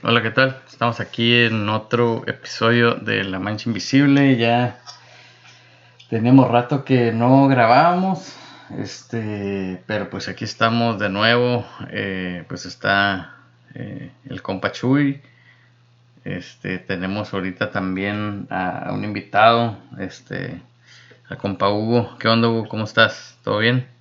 [0.00, 0.62] Hola, ¿qué tal?
[0.68, 4.36] Estamos aquí en otro episodio de La Mancha Invisible.
[4.36, 4.78] Ya
[6.08, 8.32] teníamos rato que no grabábamos,
[8.78, 11.66] este, pero pues aquí estamos de nuevo.
[11.90, 13.38] Eh, pues está
[13.74, 15.20] eh, el compa Chuy.
[16.22, 20.62] Este, tenemos ahorita también a, un invitado, este,
[21.28, 22.16] al compa Hugo.
[22.20, 22.68] ¿Qué onda, Hugo?
[22.68, 23.36] ¿Cómo estás?
[23.42, 23.97] ¿Todo bien?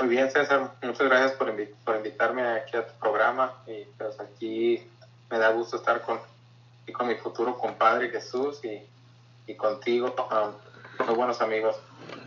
[0.00, 0.72] Muy bien, César.
[0.82, 1.48] Muchas gracias por,
[1.96, 3.52] invitarme aquí a tu programa.
[3.66, 4.82] Y pues aquí
[5.30, 6.18] me da gusto estar con,
[6.92, 8.80] con mi futuro compadre Jesús y,
[9.46, 10.14] y contigo,
[11.04, 11.76] muy buenos amigos.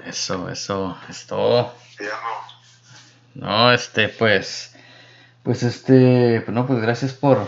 [0.05, 1.73] Eso, eso, es todo.
[3.33, 4.75] No, este, pues,
[5.41, 7.47] pues este, no, pues gracias por,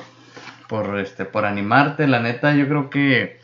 [0.67, 2.07] por, este, por animarte.
[2.07, 3.41] La neta, yo creo que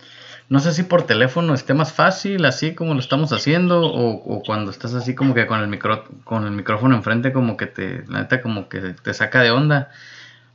[0.52, 4.70] no sé si por teléfono esté más fácil, así como lo estamos haciendo, o, cuando
[4.70, 8.24] estás así como que con el, micro, con el micrófono enfrente, como que te, la
[8.24, 9.92] neta, como que te saca de onda.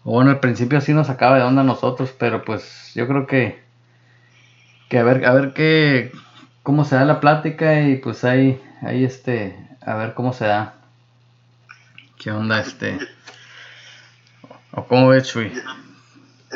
[0.05, 3.27] O bueno, al principio sí nos sacaba de onda a nosotros, pero pues yo creo
[3.27, 3.59] que,
[4.91, 6.13] que a ver, a ver qué,
[6.63, 10.75] cómo se da la plática y pues ahí, ahí este, a ver cómo se da.
[12.19, 12.99] ¿Qué onda este?
[14.73, 15.55] ¿O cómo ves, Chuy?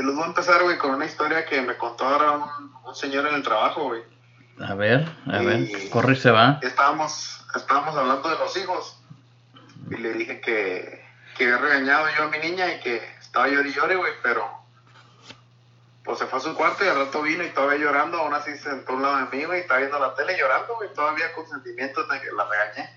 [0.01, 2.33] Y les voy a empezar, güey, con una historia que me contó ahora
[2.85, 4.03] un, señor en el trabajo, güey.
[4.59, 6.59] A ver, a ver, corre y se va.
[6.63, 8.97] Estábamos, estábamos hablando de los hijos.
[9.91, 11.05] Y le dije que,
[11.37, 14.49] que había regañado yo a mi niña y que estaba llorando y llore, güey, pero
[16.03, 18.53] pues se fue a su cuarto y al rato vino y todavía llorando, aún así
[18.53, 21.33] se sentó a un lado de mí, güey, estaba viendo la tele llorando, güey, todavía
[21.35, 22.91] con sentimientos de que la regañé.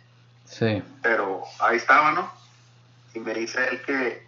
[0.45, 0.83] Sí.
[1.01, 2.31] Pero ahí estaba, ¿no?
[3.13, 4.25] Y me dice él que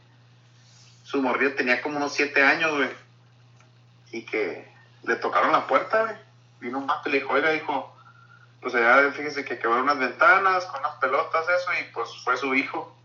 [1.06, 2.90] su morrillo tenía como unos siete años, güey.
[4.12, 4.68] Y que
[5.04, 6.16] le tocaron la puerta, güey.
[6.60, 7.96] Vino un vato y le dijo, oiga, dijo,
[8.60, 12.56] pues allá fíjese que quebraron unas ventanas con unas pelotas, eso, y pues fue su
[12.56, 12.98] hijo.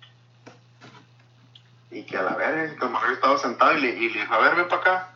[1.91, 4.39] Y que a la vez, el morrillo estaba sentado y le, y le dijo, a
[4.39, 5.09] ver, ven para acá.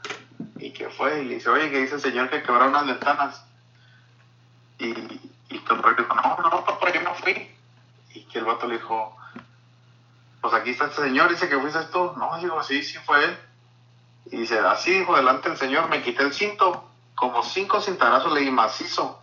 [0.58, 3.46] Y que fue, y le dice, oye, que dice el señor que quebraron unas ventanas.
[4.78, 7.50] Y, y el morrillo dijo, no, no, papá, yo no fui.
[8.12, 9.16] Y que el vato le dijo,
[10.44, 12.12] pues aquí está este señor, dice que fuiste tú.
[12.18, 13.38] No, digo, sí, sí fue él.
[14.26, 18.42] Y dice, así dijo delante el señor, me quité el cinto, como cinco cintarazos le
[18.42, 19.22] di macizo.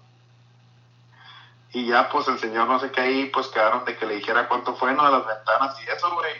[1.73, 4.47] Y ya, pues el señor no sé qué ahí, pues quedaron de que le dijera
[4.47, 5.05] cuánto fue, ¿no?
[5.05, 6.33] De las ventanas y eso, güey.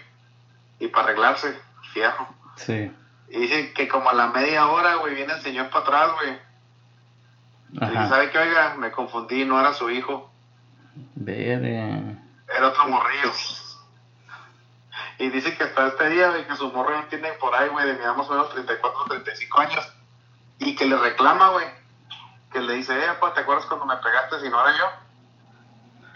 [0.80, 1.62] Y para arreglarse,
[1.94, 2.28] fierro.
[2.56, 2.92] Sí.
[3.30, 6.40] Y dice que como a la media hora, güey, viene el señor para atrás, güey.
[7.88, 8.74] Y ¿sabe qué, oiga?
[8.80, 10.32] Me confundí, no era su hijo.
[12.58, 13.32] Era otro morrillo.
[15.22, 17.86] Y dice que hasta este día, de que su morro ya tiene por ahí, güey,
[17.86, 19.94] de más o menos 34, 35 años.
[20.58, 21.68] Y que le reclama, güey.
[22.52, 24.86] Que le dice, eh, pues, ¿te acuerdas cuando me pegaste si no era yo?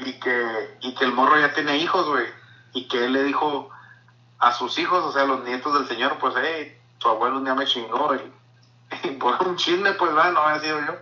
[0.08, 2.26] Y que, y que el morro ya tiene hijos, güey.
[2.74, 3.70] Y que él le dijo
[4.40, 7.54] a sus hijos, o sea, los nietos del señor, pues, hey, tu abuelo un día
[7.54, 8.12] me chingó.
[9.04, 10.96] Y, por un chisme, pues, va, no había sido yo.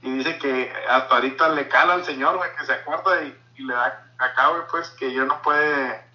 [0.00, 3.64] Y dice que hasta ahorita le cala al señor, güey, que se acuerda y, y
[3.64, 6.11] le da acá, güey, pues, que yo no puede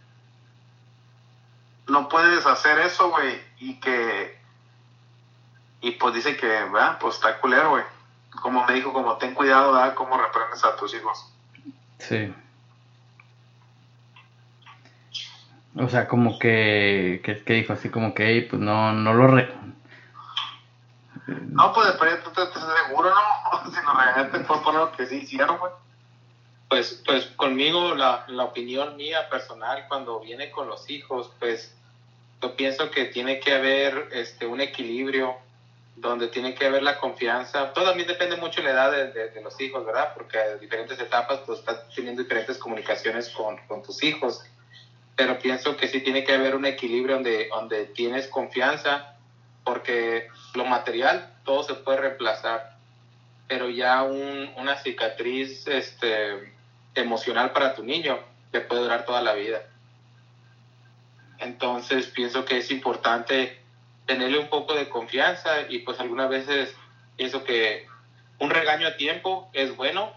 [1.88, 4.38] no puedes hacer eso, güey, y que,
[5.82, 6.98] y pues dice que, ¿verdad?
[7.00, 7.84] Pues está culero, güey.
[8.42, 9.96] Como me dijo, como ten cuidado, ¿verdad?
[9.96, 11.32] Cómo reprendes a tus hijos.
[12.00, 12.34] Sí.
[15.80, 19.54] O sea, como que, que, dijo así como que, pues no, no lo re...
[21.28, 23.72] No, pues después tú te, estás seguro, ¿no?
[23.72, 25.72] si lo regañaste fue por lo que sí hicieron, güey.
[26.70, 31.77] Pues, pues conmigo la, la opinión mía personal cuando viene con los hijos, pues
[32.42, 35.38] yo pienso que tiene que haber este, un equilibrio
[35.96, 37.74] donde tiene que haber la confianza.
[37.74, 40.14] Todo también depende mucho de la edad de, de, los hijos, ¿verdad?
[40.14, 44.44] Porque a diferentes etapas pues estás teniendo diferentes comunicaciones con, con, tus hijos.
[45.16, 49.16] Pero pienso que sí tiene que haber un equilibrio donde, donde tienes confianza,
[49.64, 52.78] porque lo material todo se puede reemplazar,
[53.48, 56.54] pero ya un, una cicatriz este,
[56.94, 58.20] emocional para tu niño
[58.52, 59.64] te puede durar toda la vida.
[61.40, 63.60] Entonces pienso que es importante
[64.06, 66.74] tenerle un poco de confianza y pues algunas veces
[67.18, 67.86] pienso que
[68.40, 70.12] un regaño a tiempo es bueno,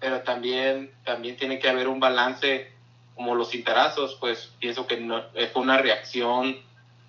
[0.00, 2.70] pero también, también tiene que haber un balance
[3.14, 5.22] como los cintarazos, pues pienso que no,
[5.52, 6.58] fue una reacción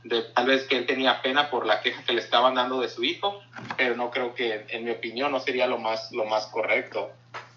[0.03, 2.87] de tal vez que él tenía pena por la queja que le estaban dando de
[2.87, 3.41] su hijo,
[3.75, 7.11] pero no creo que en mi opinión no sería lo más, lo más correcto.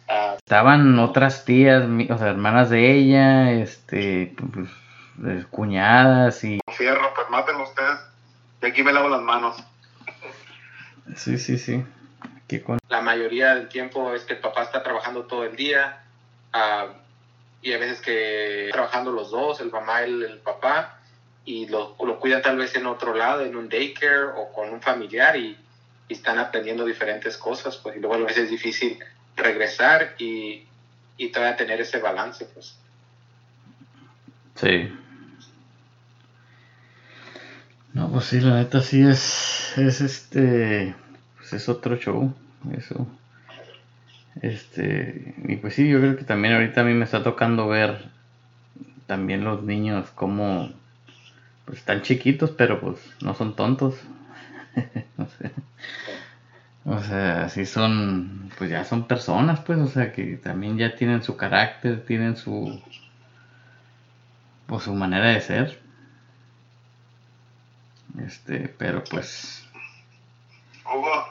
[0.09, 4.69] Ah, Estaban otras tías, o sea, hermanas de ella, este, pues,
[5.51, 6.61] cuñadas y...
[6.73, 7.99] Fierro, pues maten ustedes.
[8.63, 9.57] Y aquí me lavo las manos.
[11.17, 11.85] Sí, sí, sí.
[12.89, 16.03] La mayoría del tiempo es que el papá está trabajando todo el día.
[16.53, 16.89] Ah,
[17.63, 20.99] y a veces que trabajando los dos, el mamá y el, papá.
[21.45, 24.81] y lo, lo, cuidan tal vez en otro lado, en un daycare o con un
[24.81, 25.57] familiar y,
[26.09, 28.99] y, están aprendiendo diferentes cosas, pues y luego a veces es difícil
[29.37, 30.67] regresar y,
[31.17, 32.77] y todavía tener ese balance, pues.
[34.57, 34.93] Sí.
[38.01, 40.95] No, pues sí, la neta sí es, es este,
[41.37, 42.33] pues es otro show,
[42.75, 43.07] eso.
[44.41, 47.99] Este, y pues sí, yo creo que también ahorita a mí me está tocando ver
[49.07, 50.71] también los niños como,
[51.67, 53.97] pues están chiquitos, pero pues no son tontos.
[55.19, 55.51] no sé.
[56.85, 61.23] O sea, sí son, pues ya son personas, pues, o sea, que también ya tienen
[61.23, 62.81] su carácter, tienen su,
[64.67, 65.90] pues su manera de ser.
[68.19, 69.65] Este, pero pues.
[70.85, 71.29] Hugo,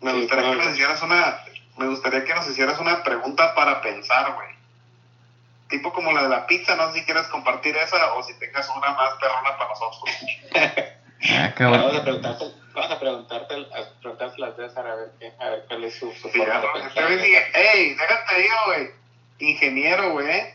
[0.00, 1.44] me gustaría que nos hicieras una,
[1.78, 4.48] me gustaría que nos hicieras una pregunta para pensar, güey.
[5.68, 8.68] Tipo como la de la pizza, no sé si quieres compartir esa o si tengas
[8.68, 10.14] una más perrona para nosotros.
[11.30, 12.44] ah, vamos a preguntarte,
[12.74, 16.12] vamos a preguntarte, a preguntarte las de a ver qué, a ver cuál es su,
[16.12, 17.10] su forma de pensar.
[17.10, 18.90] Ey, déjate digo, güey.
[19.38, 20.54] Ingeniero, güey.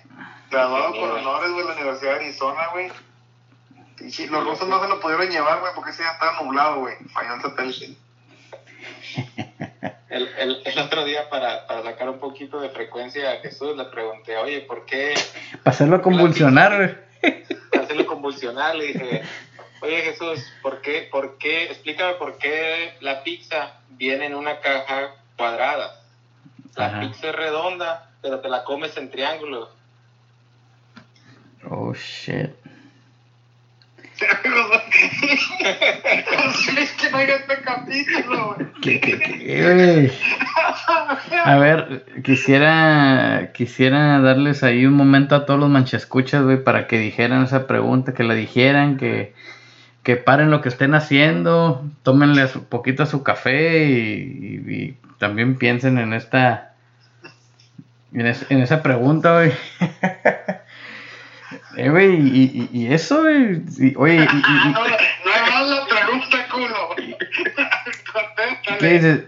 [0.51, 2.92] Graduado con honores, güey, en la Universidad de Arizona, güey
[4.01, 6.96] y los rusos no se lo pudieron llevar, güey, porque ese ya estaba nublado, güey.
[7.13, 7.96] Falló el satélite.
[10.10, 13.86] El, el, el, otro día, para, para, sacar un poquito de frecuencia a Jesús, le
[13.86, 15.13] pregunté, oye, ¿por qué?
[15.63, 16.75] Para hacerlo convulsionar,
[17.22, 17.44] güey.
[17.69, 19.22] Para hacerlo convulsionar, le dije,
[19.84, 25.16] oye Jesús, ¿por qué, por qué, explícame por qué la pizza viene en una caja
[25.38, 26.01] cuadrada?
[26.75, 29.69] La pizza es redonda, pero te la comes en triángulo.
[31.69, 32.59] Oh, shit
[36.77, 38.56] es hay este capítulo,
[41.45, 47.00] A ver, quisiera, quisiera darles ahí un momento a todos los manchascuchas, güey, para que
[47.00, 49.33] dijeran esa pregunta, que la dijeran, que,
[50.04, 55.98] que paren lo que estén haciendo, tómenle un poquito a su café y, también piensen
[55.98, 56.74] en esta,
[58.13, 59.51] en, en esa pregunta, güey.
[61.80, 63.64] Eh, güey, y, y, eso, güey.
[63.96, 66.96] oye, y, no, no es más la pregunta, culo.
[68.80, 69.24] ¿Qué dices?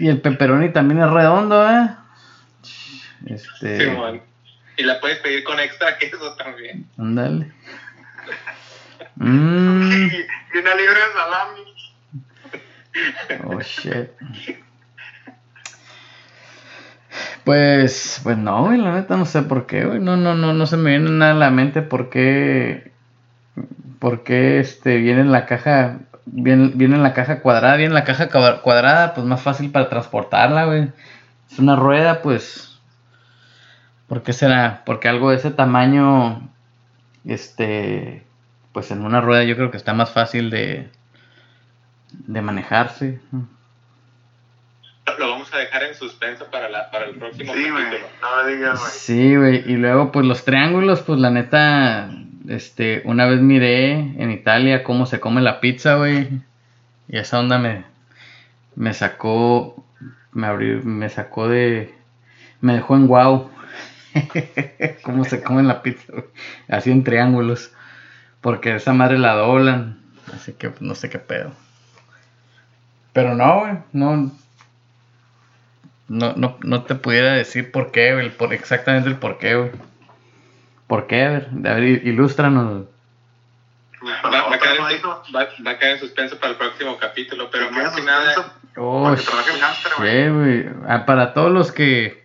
[0.00, 1.90] Y el pepperoni también es redondo, ¿eh?
[3.26, 3.84] Este.
[3.84, 4.22] Sí, man.
[4.78, 6.88] Y la puedes pedir con extra queso también.
[6.96, 7.52] Ándale.
[9.16, 9.92] mm.
[9.92, 11.74] y, una libre de salami.
[13.44, 14.08] Oh, shit.
[17.44, 20.00] Pues, pues no, güey, la neta no sé por qué, güey.
[20.00, 22.92] No, no, no, no se me viene nada a la mente por qué.
[23.98, 26.00] Por qué este, viene en la caja.
[26.26, 29.88] Viene, viene en la caja cuadrada, viene en la caja cuadrada, pues más fácil para
[29.88, 30.92] transportarla, güey.
[31.50, 32.80] Es una rueda, pues.
[34.06, 34.82] ¿Por qué será?
[34.86, 36.48] Porque algo de ese tamaño.
[37.24, 38.24] Este.
[38.72, 40.90] Pues en una rueda yo creo que está más fácil de.
[42.12, 43.20] de manejarse
[45.50, 47.98] vamos a dejar en suspenso para, la, para el próximo sí, capítulo.
[48.20, 48.92] No me digas, güey.
[48.92, 49.70] Sí, güey.
[49.70, 52.10] Y luego, pues los triángulos, pues la neta,
[52.48, 56.28] este, una vez miré en Italia cómo se come la pizza, güey.
[57.08, 57.84] Y esa onda me,
[58.76, 59.84] me sacó,
[60.32, 61.94] me abrió, me sacó de,
[62.60, 63.50] me dejó en wow.
[65.02, 66.26] cómo se come la pizza, güey.
[66.68, 67.72] Así en triángulos.
[68.40, 69.98] Porque esa madre la doblan.
[70.32, 71.52] Así que pues, no sé qué pedo.
[73.12, 74.30] Pero no, güey, no,
[76.10, 79.70] no, no, no te pudiera decir por qué, el, por exactamente el por qué, güey.
[80.88, 81.22] ¿Por qué?
[81.22, 82.86] A ver, a ver ilústranos.
[84.04, 87.48] Va, va, a caer en, va, va, a caer en suspenso para el próximo capítulo,
[87.52, 88.54] pero más que nada...
[88.76, 89.14] Oh,
[90.32, 90.66] güey.
[90.88, 92.24] Ah, para todos los que...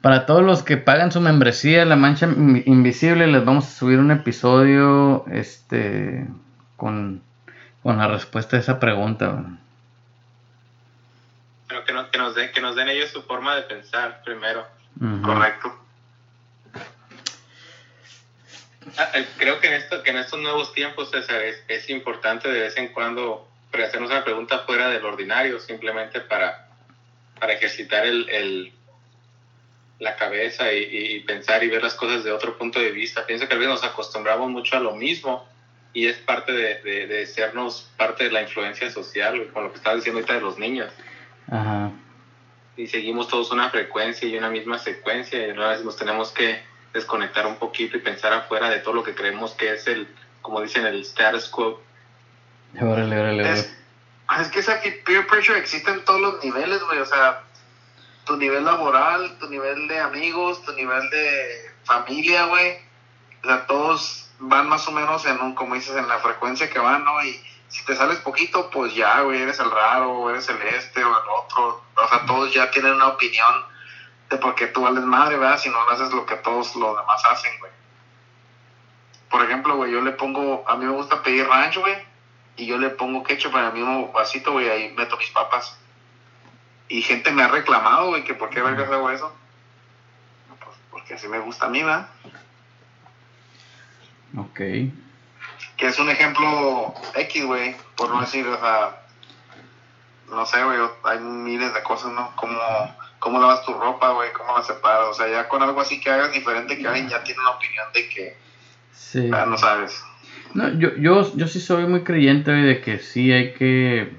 [0.00, 4.12] Para todos los que pagan su membresía, La Mancha Invisible, les vamos a subir un
[4.12, 6.28] episodio este
[6.76, 7.22] con,
[7.82, 9.58] con la respuesta a esa pregunta.
[11.84, 14.66] Que, que, nos den, que nos den ellos su forma de pensar primero.
[15.22, 15.80] Correcto.
[18.96, 22.60] Ah, creo que en, esto, que en estos nuevos tiempos, César, es, es importante de
[22.60, 23.48] vez en cuando
[23.82, 26.68] hacernos una pregunta fuera del ordinario, simplemente para,
[27.40, 28.72] para ejercitar el, el
[29.98, 33.26] la cabeza y, y, pensar y ver las cosas de otro punto de vista.
[33.26, 35.48] Pienso que a veces nos acostumbramos mucho a lo mismo
[35.92, 39.78] y es parte de, de, de sernos parte de la influencia social, con lo que
[39.78, 40.92] estaba diciendo ahorita de los niños.
[41.54, 41.92] Ajá.
[42.76, 46.60] Y seguimos todos una frecuencia y una misma secuencia y a veces nos tenemos que
[46.92, 50.08] desconectar un poquito y pensar afuera de todo lo que creemos que es el,
[50.42, 51.80] como dicen, el status quo.
[52.80, 53.72] Órale, órale, es,
[54.40, 56.98] es que esa peer pressure existe en todos los niveles, güey.
[56.98, 57.44] O sea,
[58.26, 62.78] tu nivel laboral, tu nivel de amigos, tu nivel de familia, güey.
[63.44, 66.80] O sea, todos van más o menos en un, como dices, en la frecuencia que
[66.80, 67.22] van, ¿no?
[67.22, 67.40] Y
[67.74, 71.28] si te sales poquito, pues ya, güey, eres el raro, eres el este o el
[71.28, 71.82] otro.
[71.96, 73.52] O sea, todos ya tienen una opinión
[74.30, 75.58] de por qué tú vales madre, ¿verdad?
[75.58, 77.72] Si no haces lo que todos los demás hacen, güey.
[79.28, 81.96] Por ejemplo, güey, yo le pongo, a mí me gusta pedir ranch, güey,
[82.56, 85.76] y yo le pongo ketchup en el mismo vasito, güey, ahí meto mis papas.
[86.88, 89.34] Y gente me ha reclamado, güey, que por qué vergas hago eso.
[90.64, 92.08] Pues porque así me gusta a mí, ¿verdad?
[94.38, 94.60] Ok.
[95.84, 99.02] Que es un ejemplo X, güey, por no decir, o sea,
[100.30, 102.34] no sé, güey, hay miles de cosas, ¿no?
[102.36, 102.58] Como
[103.18, 106.10] cómo lavas tu ropa, güey, cómo la separas, o sea, ya con algo así que
[106.10, 108.36] hagas diferente que alguien ya tiene una opinión de que
[108.94, 109.28] sí.
[109.28, 110.02] ya no sabes.
[110.54, 114.10] No, yo, yo, yo sí soy muy creyente güey, de que sí hay que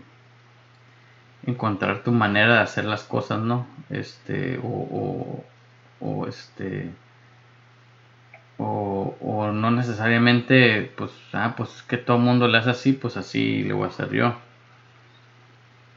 [1.47, 3.65] encontrar tu manera de hacer las cosas, ¿no?
[3.89, 5.45] Este, o, o,
[5.99, 6.91] o este,
[9.65, 13.73] no necesariamente, pues, ah, pues que todo el mundo le hace así, pues así le
[13.73, 14.35] voy a hacer yo.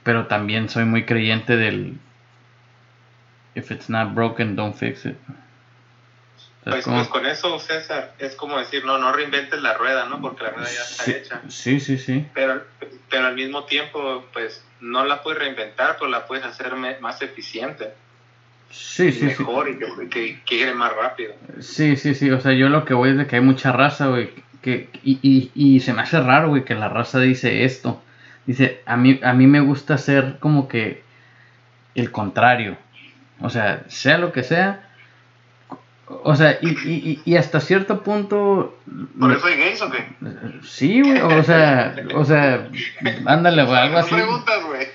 [0.05, 1.99] Pero también soy muy creyente del,
[3.55, 5.17] if it's not broken, don't fix it.
[6.65, 10.21] Pues, pues, con eso, César, es como decir, no, no reinventes la rueda, ¿no?
[10.21, 11.43] Porque la rueda ya está hecha.
[11.49, 12.27] Sí, sí, sí.
[12.33, 12.63] Pero,
[13.11, 17.93] pero al mismo tiempo, pues, no la puedes reinventar, pero la puedes hacer más eficiente.
[18.71, 21.35] Sí, sí, mejor y que, que, más rápido.
[21.61, 22.31] Sí, sí, sí.
[22.31, 24.31] O sea, yo lo que voy es de que hay mucha raza, güey.
[24.61, 28.03] Que, y, y, y se me hace raro, güey, que la raza dice esto.
[28.47, 31.03] Dice, a mí, a mí me gusta hacer como que
[31.95, 32.77] el contrario.
[33.41, 34.85] O sea, sea lo que sea.
[36.07, 38.79] O sea, y, y, y hasta cierto punto.
[39.19, 40.07] ¿Por eso hay gays o qué?
[40.63, 42.69] Sí, güey, o sea, o sea,
[43.27, 44.15] ándale, güey, algo así.
[44.15, 44.87] Preguntas, güey.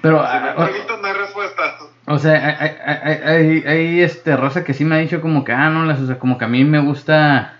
[0.00, 0.24] Pero
[0.56, 1.82] preguntas, no hay respuestas.
[2.06, 5.52] O sea, hay, hay, hay, hay, este Rosa que sí me ha dicho como que,
[5.52, 7.54] ah, no, las, o sea, como que a mí me gusta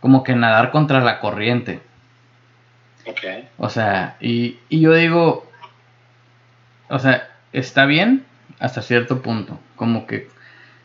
[0.00, 1.80] como que nadar contra la corriente.
[3.06, 3.46] Ok.
[3.56, 5.50] O sea, y, y yo digo,
[6.88, 8.24] o sea, está bien,
[8.58, 9.58] hasta cierto punto.
[9.76, 10.28] Como que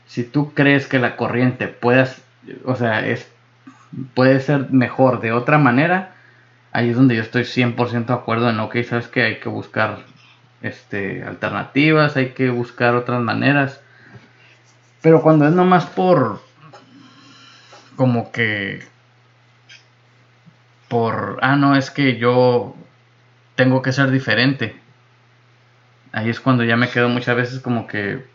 [0.07, 2.21] si tú crees que la corriente puedas,
[2.63, 3.29] o sea, es,
[4.13, 6.13] puede ser mejor de otra manera,
[6.71, 10.00] ahí es donde yo estoy 100% de acuerdo en, ok, sabes que hay que buscar
[10.65, 13.81] este, alternativas, hay que buscar otras maneras.
[15.01, 16.41] Pero cuando es nomás por,
[17.95, 18.84] como que,
[20.88, 22.75] por, ah, no, es que yo
[23.55, 24.86] tengo que ser diferente
[26.15, 28.25] ahí es cuando ya me quedo muchas veces como que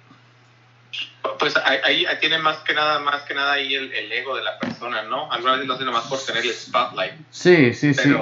[1.41, 5.03] pues ahí, tiene más que nada más que nada ahí el, ego de la persona
[5.03, 7.15] no algunas veces lo hacen nomás por tener el spotlight.
[7.31, 8.15] Sí sí sí.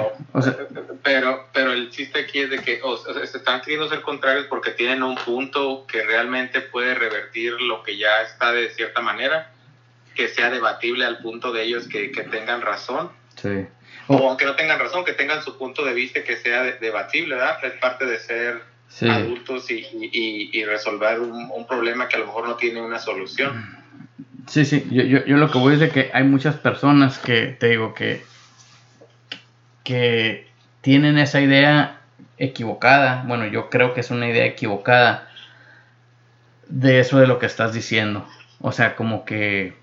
[1.03, 2.81] Pero pero el chiste aquí es de que
[3.25, 7.97] se están queriendo ser contrarios porque tienen un punto que realmente puede revertir lo que
[7.97, 9.51] ya está de cierta manera
[10.15, 13.11] que sea debatible al punto de ellos que, que tengan razón.
[13.35, 13.67] Sí.
[14.07, 17.63] O aunque no tengan razón que tengan su punto de vista que sea debatible verdad
[17.63, 18.68] es parte de ser
[19.01, 19.85] adultos y,
[20.51, 23.77] y, resolver un, problema que a lo mejor no tiene una solución.
[24.47, 27.55] Sí, sí, yo, yo, yo, lo que voy es de que hay muchas personas que,
[27.59, 28.25] te digo, que,
[29.83, 30.47] que
[30.81, 32.01] tienen esa idea
[32.37, 35.29] equivocada, bueno, yo creo que es una idea equivocada
[36.67, 38.27] de eso de lo que estás diciendo.
[38.61, 39.77] O sea, como que,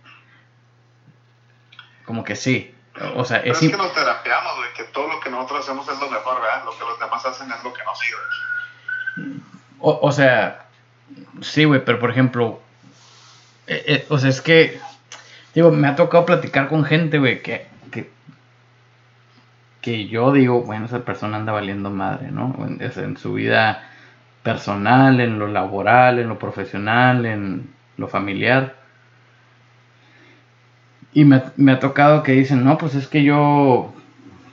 [2.04, 2.74] como que sí.
[3.14, 6.10] O sea, es, es que nos terapiamos, que todo lo que nosotros hacemos es lo
[6.10, 6.64] mejor, ¿verdad?
[6.64, 8.20] Lo que los demás hacen es lo que nos sirve.
[9.78, 10.66] O, sea,
[11.40, 12.60] sí, güey, pero por ejemplo,
[13.66, 14.78] eh, eh, o sea, es que,
[15.54, 18.10] digo, me ha tocado platicar con gente, güey, que, que,
[19.80, 22.56] que yo digo, bueno, esa persona anda valiendo madre, ¿no?
[22.66, 23.82] En, en su vida
[24.42, 28.76] personal, en lo laboral, en lo profesional, en lo familiar.
[31.12, 33.92] Y me, me, ha tocado que dicen, no, pues es que yo,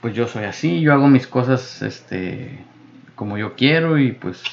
[0.02, 2.66] pues yo soy así, yo hago mis cosas, este,
[3.24, 4.44] como yo quiero y pues...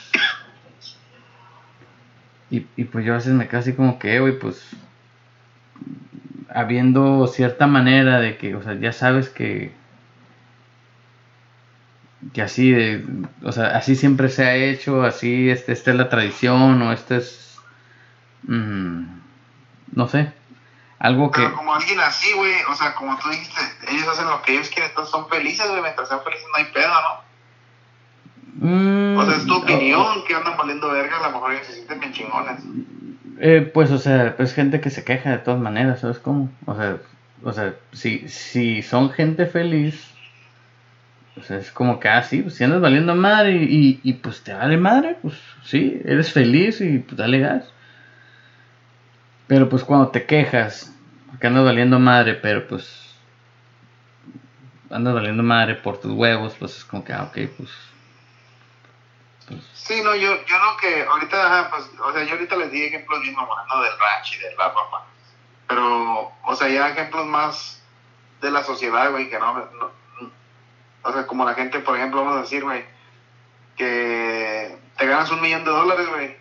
[2.53, 4.65] Y, pues yo a veces me quedo así como que, güey, pues...
[6.49, 9.75] Habiendo cierta manera de que, o sea, ya sabes que...
[12.33, 13.05] Que así, de,
[13.43, 17.17] o sea, así siempre se ha hecho, así, este, esta es la tradición o este
[17.17, 17.59] es...
[18.45, 19.19] Mm,
[19.95, 20.33] no sé,
[21.01, 21.43] algo que...
[21.43, 24.69] Pero como alguien así, güey, o sea, como tú dijiste, ellos hacen lo que ellos
[24.69, 27.30] quieren, entonces son felices, güey, mientras sean felices no hay pedo, ¿no?
[28.59, 31.75] Mm, o sea, es tu opinión que andan valiendo verga, a lo mejor ellos se
[31.75, 32.63] sienten bien chingones.
[33.39, 36.51] Eh, pues, o sea, pues gente que se queja de todas maneras, ¿sabes cómo?
[36.67, 36.99] O sea,
[37.43, 40.11] o sea, si, si son gente feliz,
[41.37, 44.43] o sea, es como que, ah, sí, pues si andas valiendo madre y, y, pues
[44.43, 47.65] te vale madre, pues sí, eres feliz y pues dale gas.
[49.47, 50.95] Pero pues cuando te quejas,
[51.41, 53.15] que andas valiendo madre, pero pues
[54.91, 57.71] andas valiendo madre por tus huevos, pues es como que, ah, ok, pues...
[59.75, 63.21] Sí, no, yo, yo no que ahorita, pues, o sea, yo ahorita les di ejemplos
[63.21, 63.83] mismos, ¿no?
[63.83, 65.07] Del ranch y de la papá.
[65.67, 67.83] Pero, o sea, ya ejemplos más
[68.41, 69.91] de la sociedad, güey, que no, no,
[71.03, 72.85] o sea, como la gente, por ejemplo, vamos a decir, güey,
[73.77, 76.37] que te ganas un millón de dólares, güey.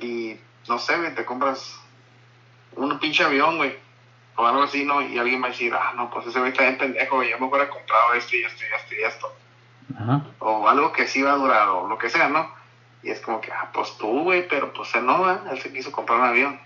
[0.00, 1.80] Y, no sé, güey, te compras
[2.76, 3.84] un pinche avión, güey
[4.36, 5.00] o algo así, ¿no?
[5.00, 7.46] Y alguien va a decir, ah, no, pues ese güey está bien pendejo, yo me
[7.46, 9.36] hubiera comprado esto y esto y esto y esto.
[10.38, 12.52] O algo que sí va a durar, o lo que sea, ¿no?
[13.02, 15.38] Y es como que, ah, pues tú, güey, pero pues él no, ¿eh?
[15.50, 16.60] él se quiso comprar un avión.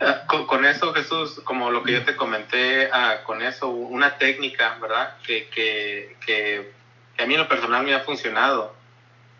[0.00, 4.78] Ah, con, eso, Jesús, como lo que yo te comenté, ah, con eso, una técnica,
[4.80, 5.16] ¿verdad?
[5.22, 6.72] Que, que, que,
[7.18, 8.74] a mí en lo personal me ha funcionado.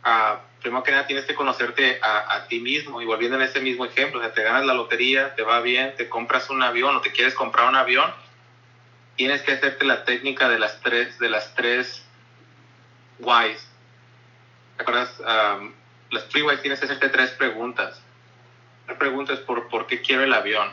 [0.02, 3.84] Ah, primero que nada tienes que conocerte a, ti mismo y volviendo en ese mismo
[3.84, 7.00] ejemplo, o sea, te ganas la lotería, te va bien, te compras un avión o
[7.00, 8.12] te quieres comprar un avión,
[9.16, 12.04] tienes que hacerte la técnica de las tres, de las tres
[13.18, 13.66] whys.
[14.76, 15.10] ¿Te acuerdas?
[16.10, 18.00] las three whys tienes que hacerte tres preguntas.
[18.86, 20.70] La pregunta es por, por qué quiero el avión.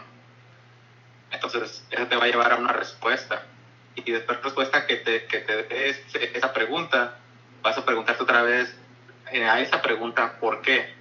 [1.31, 3.43] Entonces, eso te va a llevar a una respuesta.
[3.95, 7.17] Y después respuesta que te, que te dé esa pregunta,
[7.61, 8.75] vas a preguntarte otra vez,
[9.31, 10.93] eh, a esa pregunta ¿por qué?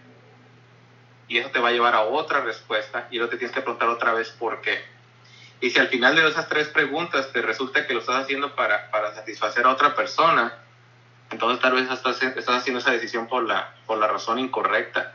[1.28, 3.88] Y eso te va a llevar a otra respuesta y luego te tienes que preguntar
[3.88, 4.82] otra vez ¿por qué?
[5.62, 8.90] Y si al final de esas tres preguntas te resulta que lo estás haciendo para,
[8.90, 10.58] para satisfacer a otra persona,
[11.30, 15.14] entonces tal vez estás, estás haciendo esa decisión por la, por la razón incorrecta.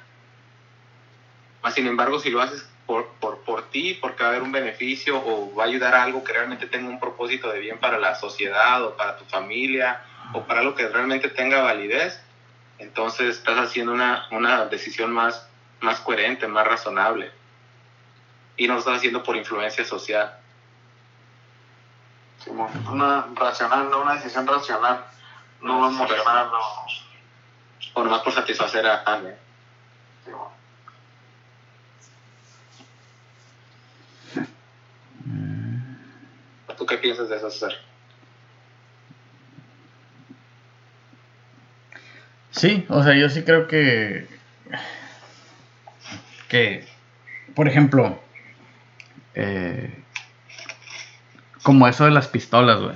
[1.76, 5.22] sin embargo, si lo haces por, por, por ti, porque va a haber un beneficio
[5.22, 8.16] o va a ayudar a algo que realmente tenga un propósito de bien para la
[8.16, 10.02] sociedad o para tu familia
[10.32, 12.22] o para algo que realmente tenga validez,
[12.80, 15.46] entonces estás haciendo una, una decisión más,
[15.82, 17.32] más coherente, más razonable.
[18.58, 20.38] Y no lo estás haciendo por influencia social.
[22.48, 25.06] una racional, no una decisión racional,
[25.62, 26.60] no emocional, no.
[27.94, 29.38] O nomás por satisfacer a alguien.
[36.78, 37.88] ¿Tú qué piensas de eso, César?
[42.58, 44.26] Sí, o sea, yo sí creo que.
[46.48, 46.88] Que.
[47.56, 48.20] Por ejemplo.
[49.40, 50.04] Eh,
[51.62, 52.96] como eso de las pistolas, güey.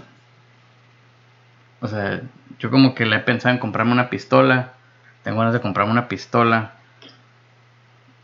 [1.82, 2.22] O sea,
[2.58, 4.74] yo como que le he pensado en comprarme una pistola.
[5.24, 6.74] Tengo ganas de comprarme una pistola.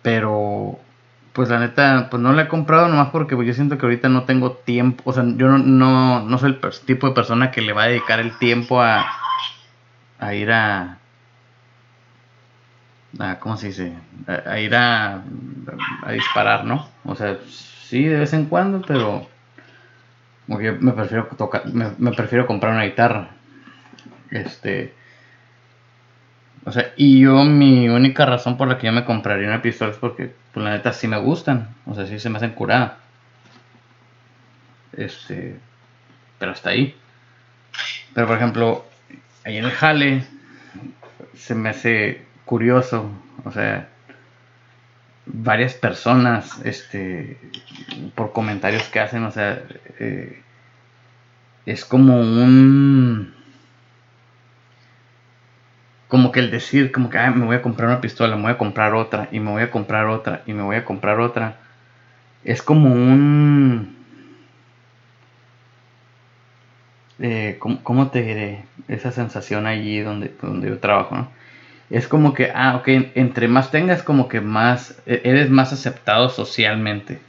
[0.01, 0.79] Pero.
[1.33, 4.23] Pues la neta, pues no la he comprado nomás porque yo siento que ahorita no
[4.23, 5.03] tengo tiempo.
[5.05, 7.87] O sea, yo no, no, no soy el tipo de persona que le va a
[7.87, 9.05] dedicar el tiempo a,
[10.17, 10.97] a ir a,
[13.19, 13.93] a ¿cómo se dice?
[14.25, 15.21] A, ir a,
[16.01, 16.87] a, disparar, ¿no?
[17.05, 17.37] O sea,
[17.89, 19.27] sí, de vez en cuando, pero
[20.47, 23.29] me prefiero tocar, me, prefiero comprar una guitarra.
[24.31, 24.93] Este,
[26.65, 29.91] o sea, y yo mi única razón por la que yo me compraría una pistola
[29.91, 32.97] es porque, pues la neta sí me gustan, o sea, sí se me hacen curada.
[34.93, 35.57] Este,
[36.39, 36.95] pero hasta ahí.
[38.13, 38.85] Pero por ejemplo,
[39.45, 40.23] ahí en el jale
[41.35, 43.09] se me hace curioso,
[43.45, 43.89] o sea,
[45.27, 47.37] varias personas, este,
[48.15, 49.61] por comentarios que hacen, o sea,
[49.99, 50.41] eh,
[51.65, 53.33] es como un,
[56.07, 58.57] como que el decir, como que me voy a comprar una pistola, me voy a
[58.57, 61.57] comprar otra, y me voy a comprar otra, y me voy a comprar otra,
[62.43, 63.97] es como un,
[67.19, 68.65] eh, ¿cómo, te diré?
[68.87, 71.27] Esa sensación allí donde, donde yo trabajo.
[71.89, 76.29] Es como que, ah, ok, entre más tengas, como que más, e, eres más aceptado
[76.29, 77.19] socialmente.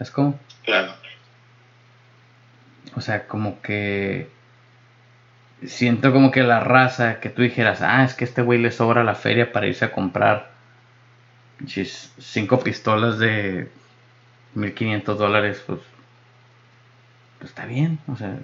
[0.00, 0.38] ¿Es como?
[0.64, 0.92] Claro.
[2.96, 4.28] O sea, como que
[5.64, 9.04] siento como que la raza que tú dijeras, ah, es que este güey le sobra
[9.04, 10.50] la feria para irse a comprar
[12.18, 13.70] cinco pistolas de
[14.54, 15.80] 1500 dólares, pues,
[17.38, 18.36] pues está bien, o sea,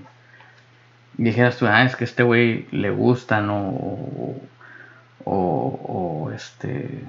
[1.15, 4.41] dijeras tú, ah, es que este güey le gustan o, o,
[6.35, 7.05] este,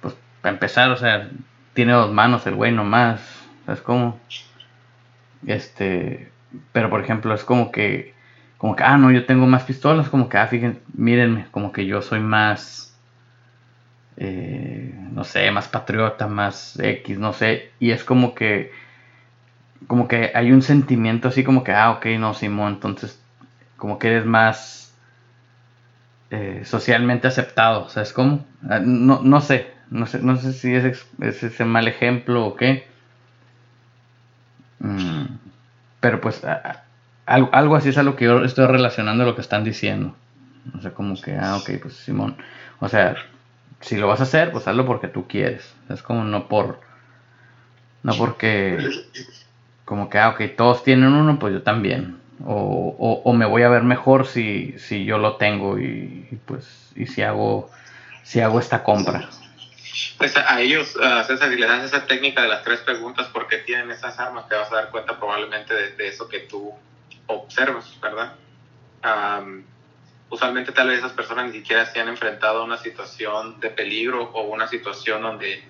[0.00, 1.30] pues para empezar, o sea,
[1.72, 3.20] tiene dos manos el güey nomás,
[3.66, 4.18] ¿sabes cómo?
[5.46, 6.30] Este,
[6.72, 8.14] pero por ejemplo, es como que,
[8.58, 11.86] como que, ah, no, yo tengo más pistolas, como que, ah, fíjense, mírenme, como que
[11.86, 12.96] yo soy más,
[14.16, 18.72] eh, no sé, más patriota, más X, no sé, y es como que,
[19.86, 23.20] como que hay un sentimiento así como que, ah, ok, no, Simón, entonces,
[23.76, 24.83] como que eres más
[26.36, 28.44] eh, socialmente aceptado, ¿sabes cómo?
[28.68, 32.88] Ah, no, no sé, no sé, no sé si es, ese mal ejemplo o qué.
[34.80, 35.26] Mm,
[36.00, 36.42] pero pues
[37.24, 40.16] algo, así es a lo que yo estoy relacionando lo que están diciendo.
[40.76, 42.36] O sea, como que, ah, ok, pues Simón.
[42.80, 43.14] O sea,
[43.80, 45.72] si lo vas a hacer, pues hazlo porque tú quieres.
[45.88, 46.80] Es como no por.
[48.02, 48.78] No porque.
[49.84, 52.23] Como que, ah, ok, todos tienen uno, pues yo también.
[52.46, 57.06] O, o, me voy a ver mejor si, si yo lo tengo y, pues y
[57.06, 57.70] si hago
[58.22, 59.28] si hago esta compra.
[60.18, 63.58] Pues a ellos, César, si le das esa técnica de las tres preguntas, ¿por qué
[63.58, 64.48] tienen esas armas?
[64.48, 66.72] Te vas a dar cuenta probablemente de, eso que tú
[67.26, 68.34] observas, ¿verdad?
[70.30, 74.30] usualmente tal vez esas personas ni siquiera se han enfrentado a una situación de peligro
[74.32, 75.62] o una situación donde,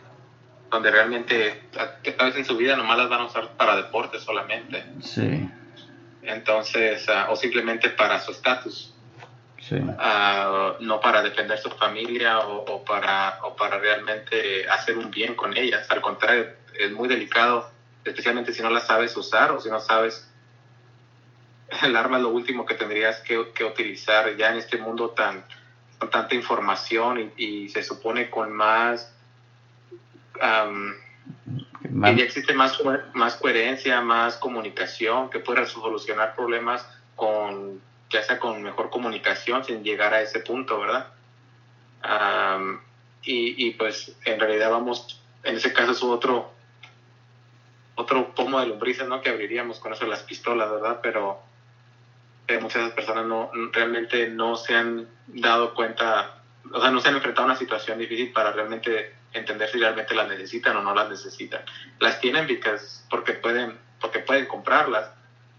[0.71, 4.85] donde realmente tal vez en su vida nomás las van a usar para deporte solamente.
[5.03, 5.51] Sí.
[6.27, 8.93] Entonces, ah, o simplemente para su estatus.
[9.61, 9.77] Sí.
[9.99, 15.57] Ah, no para defender su familia o, para, o para realmente hacer un bien con
[15.57, 15.91] ellas.
[15.91, 17.71] Al contrario, es muy delicado,
[18.05, 20.29] especialmente si no la sabes usar o si no sabes
[21.83, 25.45] el arma es lo último que tendrías que, utilizar ya en este mundo tan
[25.99, 29.13] con tanta información y, se supone con más
[31.95, 32.79] y ya existe más,
[33.13, 37.81] más coherencia, más comunicación, que pueda solucionar problemas con,
[38.11, 41.09] ya sea con mejor comunicación sin llegar a ese punto, ¿verdad?
[43.23, 46.53] y, y, pues en realidad vamos, en ese caso es otro,
[47.95, 49.23] otro pomo de lombrices, ¿no?
[49.23, 51.01] Que abriríamos con eso las pistolas, ¿verdad?
[51.03, 51.41] Pero
[52.61, 57.09] muchas de esas personas no, realmente no se han dado cuenta, o sea, no se
[57.09, 60.95] han enfrentado a una situación difícil para realmente entender si realmente las necesitan o no
[60.95, 61.63] las necesitan.
[62.01, 62.47] Las tienen
[63.11, 65.11] porque pueden, porque pueden comprarlas,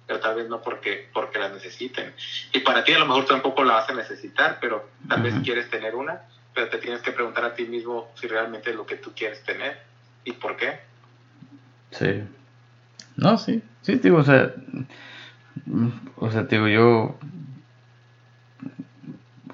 [0.07, 2.13] pero tal vez no porque, porque las necesiten.
[2.53, 5.69] Y para ti a lo mejor tampoco la vas a necesitar, pero tal vez quieres
[5.69, 6.21] tener una,
[6.53, 9.43] pero te tienes que preguntar a ti mismo si realmente es lo que tú quieres
[9.43, 9.77] tener
[10.23, 10.79] y por qué.
[11.91, 12.23] Sí.
[13.17, 14.53] No, sí, sí, digo, o sea,
[16.17, 17.17] o sea, digo, yo,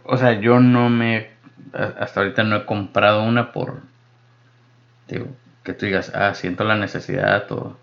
[0.03, 1.29] o sea, yo no me,
[1.73, 3.81] hasta ahorita no he comprado una por,
[5.63, 7.77] que tú digas, ah, siento la necesidad o,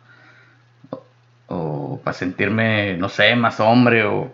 [1.47, 4.33] o, para sentirme, no sé, más hombre o,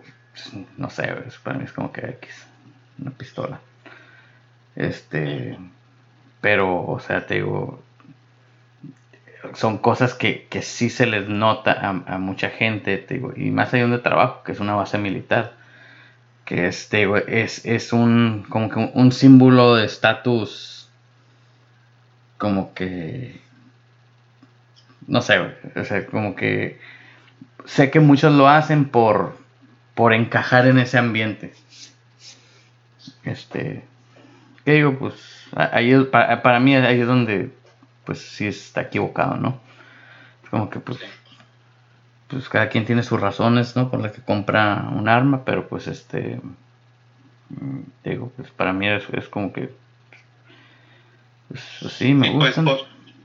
[0.77, 2.47] no sé, para mí es como que X,
[2.99, 3.59] una pistola.
[4.75, 5.57] Este,
[6.41, 7.81] pero, o sea, te digo,
[9.53, 11.71] son cosas que, que sí se les nota
[12.07, 15.53] a, mucha gente, te digo, y más allá de trabajo, que es una base militar,
[16.45, 20.84] que es, es, es un, como un símbolo de estatus
[22.37, 23.39] como que
[25.07, 25.39] no sé,
[25.75, 26.79] o sea, como que
[27.65, 29.37] sé que muchos lo hacen por
[29.93, 31.53] por encajar en ese ambiente.
[33.23, 33.83] Este,
[34.65, 34.97] ¿qué digo?
[34.99, 37.51] Pues ahí para, para, mí ahí es donde
[38.03, 39.59] pues sí está equivocado, ¿no?
[40.51, 40.99] Como que pues
[42.27, 43.89] pues cada quien tiene sus razones, ¿no?
[43.89, 46.41] Por las que compra un arma, pero pues este
[47.49, 49.73] mm, digo, pues para mí es, es como que
[51.49, 52.77] pues, sí, me pues, gustan.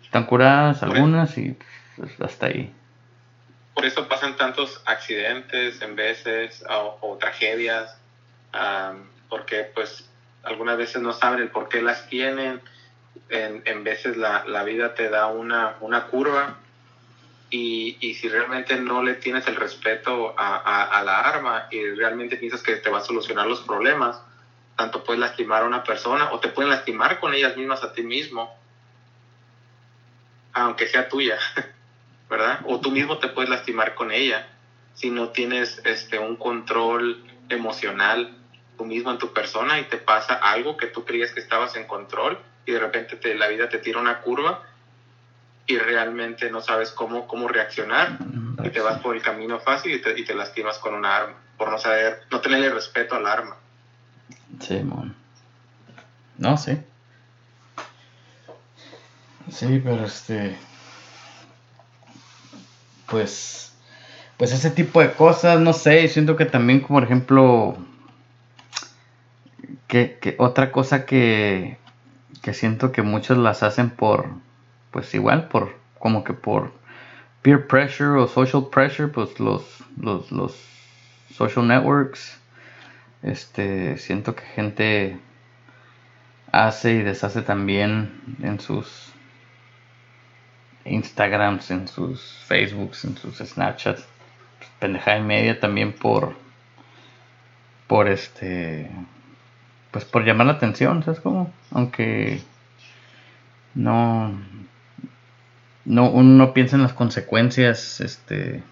[0.03, 1.57] Están curadas algunas y
[1.97, 2.73] pues, hasta ahí.
[3.75, 7.97] Por eso pasan tantos accidentes en veces o, tragedias,
[9.29, 10.11] porque pues
[10.43, 12.61] algunas veces no saben el por qué las tienen.
[13.29, 16.57] En, en veces la, la, vida te da una, una curva
[17.49, 21.83] y, y, si realmente no le tienes el respeto a, a, a, la arma y
[21.91, 24.21] realmente piensas que te va a solucionar los problemas,
[24.81, 28.03] tanto puedes lastimar a una persona o te pueden lastimar con ellas mismas a ti
[28.03, 28.57] mismo,
[30.55, 31.37] aunque sea tuya,
[32.31, 32.61] ¿verdad?
[32.65, 34.49] O tú mismo te puedes lastimar con ella
[34.95, 38.35] si no tienes este, un control emocional
[38.79, 41.87] tú mismo en tu persona y te pasa algo que tú creías que estabas en
[41.87, 44.63] control y de repente te, la vida te tira una curva
[45.67, 48.17] y realmente no sabes cómo, cómo reaccionar
[48.65, 51.77] y te vas por el camino fácil y te, lastimas con una arma por no
[51.77, 53.60] saber, no tenerle respeto al arma.
[54.61, 55.15] Sí, mon.
[56.39, 56.79] No, sí.
[59.51, 60.57] Sí, pero este.
[63.07, 63.73] Pues.
[64.37, 66.09] Pues ese tipo de cosas, no sé.
[66.09, 67.77] Siento que también, por ejemplo.
[69.87, 71.79] Que, que otra cosa que.
[72.43, 74.29] Que siento que muchos las hacen por.
[74.91, 75.79] Pues igual, por.
[75.99, 76.73] Como que por
[77.43, 79.63] peer pressure o social pressure, pues los,
[79.97, 80.55] los, los
[81.35, 82.40] social networks
[83.23, 85.21] este, siento que gente
[86.53, 89.13] hace y deshace también en sus
[90.85, 94.07] Instagrams, en sus Facebooks, en sus Snapchats.
[94.79, 96.35] Pendejada y media también por
[97.87, 98.91] por este
[99.91, 101.53] pues por llamar la atención, ¿sabes cómo?
[101.71, 102.41] Aunque
[103.75, 104.33] no
[105.85, 108.63] no uno no piensa en las consecuencias este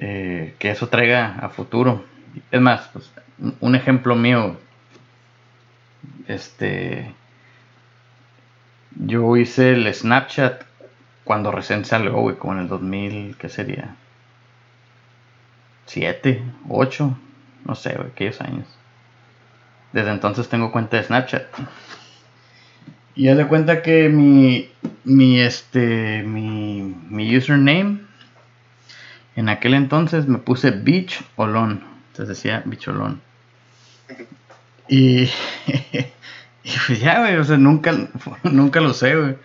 [0.00, 2.04] eh, que eso traiga a futuro.
[2.50, 3.10] Es más, pues,
[3.60, 4.56] un ejemplo mío,
[6.26, 7.14] este,
[8.96, 10.62] yo hice el Snapchat
[11.24, 13.94] cuando recién salió, como en el 2000, ¿qué sería?
[15.86, 17.18] 7, 8,
[17.64, 18.66] no sé, güey, aquellos años.
[19.92, 21.44] Desde entonces tengo cuenta de Snapchat.
[23.14, 24.70] Y haz de cuenta que mi,
[25.04, 28.00] mi, este, mi, mi username,
[29.34, 31.87] en aquel entonces me puse Beach Olón.
[32.18, 33.20] Entonces decía Bicholón.
[34.90, 35.24] Y,
[36.64, 37.92] y pues ya, güey, o sea, nunca,
[38.42, 39.36] nunca lo sé, güey.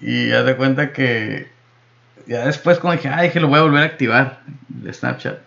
[0.00, 1.50] Y haz de cuenta que
[2.26, 5.38] ya después como dije, ay, que lo voy a volver a activar de Snapchat.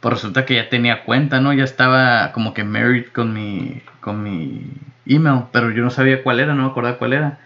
[0.00, 1.54] Pues resulta que ya tenía cuenta, ¿no?
[1.54, 4.72] Ya estaba como que married con mi, con mi
[5.06, 7.38] email, pero yo no sabía cuál era, no me acordaba cuál era.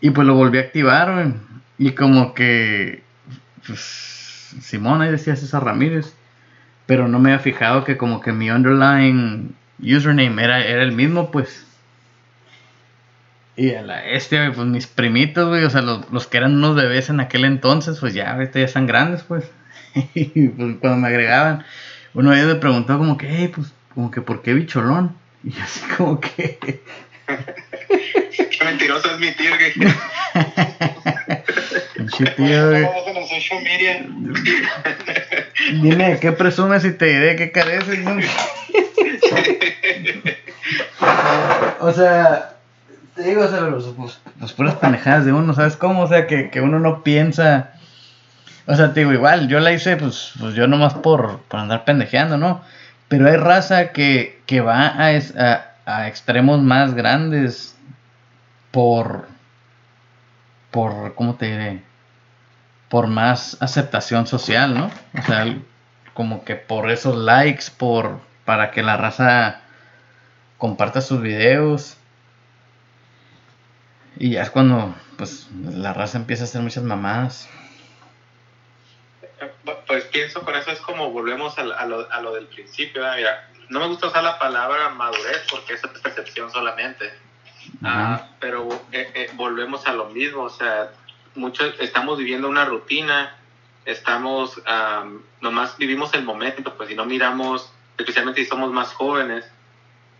[0.00, 1.34] Y pues lo volví a activar, güey.
[1.76, 3.02] Y como que,
[3.66, 4.21] pues,
[4.60, 6.14] Simón ahí decía César Ramírez,
[6.86, 11.30] pero no me había fijado que como que mi underlying username era, era el mismo,
[11.30, 11.66] pues.
[13.56, 16.74] Y a la este, pues mis primitos, güey, o sea, los, los, que eran unos
[16.74, 19.44] bebés en aquel entonces, pues ya, ahorita ya están grandes, pues.
[20.14, 21.64] y pues cuando me agregaban,
[22.14, 25.16] uno de ellos me preguntó como que, hey, pues, como que, ¿por qué bicholón?
[25.44, 26.82] Y así como que...
[27.26, 29.50] qué mentiroso es mi tío.
[31.94, 32.86] Pinche tío, güey.
[35.82, 38.00] Dime, ¿qué presumes y te diré qué careces?
[41.80, 42.52] o sea
[43.14, 43.94] te digo, o sea, los,
[44.40, 46.02] los puras panejadas de uno, ¿sabes cómo?
[46.02, 47.72] O sea, que, que, uno no piensa.
[48.66, 51.84] O sea, te digo, igual, yo la hice, pues, pues yo nomás por, por andar
[51.84, 52.62] pendejeando, ¿no?
[53.08, 57.76] Pero hay raza que, que va a, a, a extremos más grandes
[58.70, 59.26] por.
[60.70, 61.14] por.
[61.14, 61.82] ¿Cómo te diré?
[62.92, 64.90] Por más aceptación social, ¿no?
[65.18, 65.56] O sea,
[66.12, 68.20] como que por esos likes, por.
[68.44, 69.62] para que la raza
[70.58, 71.96] comparta sus videos
[74.16, 77.48] y ya es cuando pues la raza empieza a hacer muchas mamadas.
[79.86, 83.02] Pues pienso con eso es como volvemos a, lo, a lo, del principio.
[83.16, 87.12] Mira, no me gusta usar la palabra madurez porque es percepción solamente.
[87.82, 90.42] Ah, pero eh, eh, volvemos a lo mismo.
[90.42, 90.92] O sea,
[91.34, 93.36] muchos estamos viviendo una rutina,
[93.84, 94.60] estamos,
[95.40, 99.44] nomás vivimos el momento, pues si no miramos, especialmente si somos más jóvenes,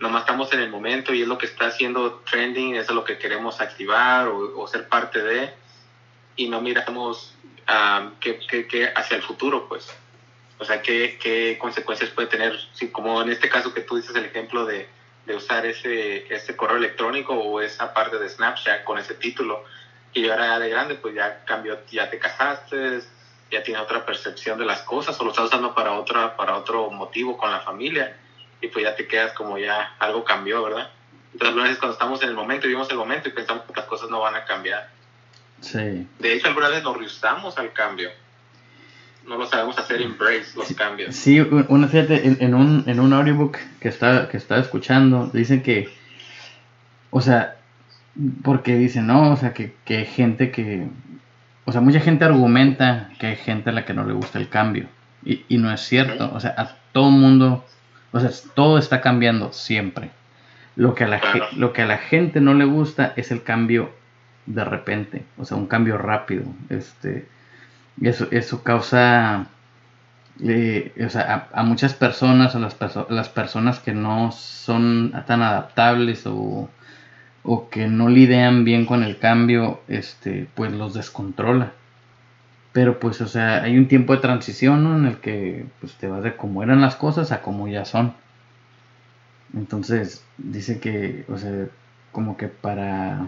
[0.01, 3.05] nomás estamos en el momento y es lo que está haciendo trending, eso es lo
[3.05, 5.55] que queremos activar o, ser parte de,
[6.37, 7.35] y no miramos
[7.69, 9.89] um, qué, hacia el futuro, pues.
[10.59, 12.57] O sea, qué, qué consecuencias puede tener,
[12.93, 14.89] como en este caso que tú dices el ejemplo de,
[15.27, 19.65] de usar ese, ese correo electrónico o esa parte de Snapchat con ese título,
[20.15, 23.01] y ahora de grande, pues ya cambió, ya te casaste,
[23.51, 26.91] ya tienes otra percepción de las cosas, o lo estás usando para, otra, para otro
[26.91, 28.17] motivo con la familia
[28.61, 30.91] y pues ya te quedas como ya algo cambió, ¿verdad?
[31.33, 33.87] Entonces, a veces cuando estamos en el momento, vivimos el momento y pensamos que las
[33.87, 34.89] cosas no van a cambiar.
[35.61, 36.07] Sí.
[36.19, 38.11] De hecho, algunas veces nos rehusamos al cambio.
[39.27, 41.15] No lo sabemos hacer embrace los cambios.
[41.15, 45.93] Sí, una, fíjate, en, un, en un audiobook que está, que está escuchando, dicen que,
[47.11, 47.57] o sea,
[48.43, 50.87] porque dicen, no, o sea, que, que hay gente que,
[51.65, 54.49] o sea, mucha gente argumenta que hay gente a la que no le gusta el
[54.49, 54.87] cambio.
[55.25, 57.65] Y, y no es cierto, o sea, a todo mundo
[58.13, 60.11] o sea, todo está cambiando siempre.
[60.77, 61.21] Lo que, a la,
[61.57, 63.91] lo que a la gente no le gusta es el cambio
[64.47, 66.45] de repente, o sea, un cambio rápido.
[66.69, 67.27] Este,
[68.01, 69.47] y eso, eso causa,
[70.43, 72.77] eh, o sea, a, muchas personas, a las,
[73.09, 76.71] las personas que no son tan adaptables o,
[77.45, 81.73] o que no lidian bien con el cambio, este, pues los descontrola.
[82.73, 84.97] Pero pues, o sea, hay un tiempo de transición ¿no?
[84.97, 88.15] en el que pues, te vas de cómo eran las cosas a cómo ya son.
[89.55, 91.67] Entonces, dice que, o sea,
[92.13, 93.27] como que para...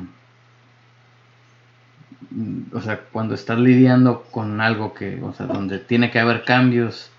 [2.73, 7.11] O sea, cuando estás lidiando con algo que, o sea, donde tiene que haber cambios,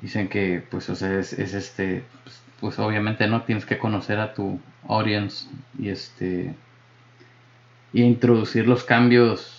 [0.00, 4.18] dicen que, pues, o sea, es, es este, pues, pues obviamente no tienes que conocer
[4.18, 5.46] a tu audience
[5.78, 6.54] y este,
[7.92, 9.56] y introducir los cambios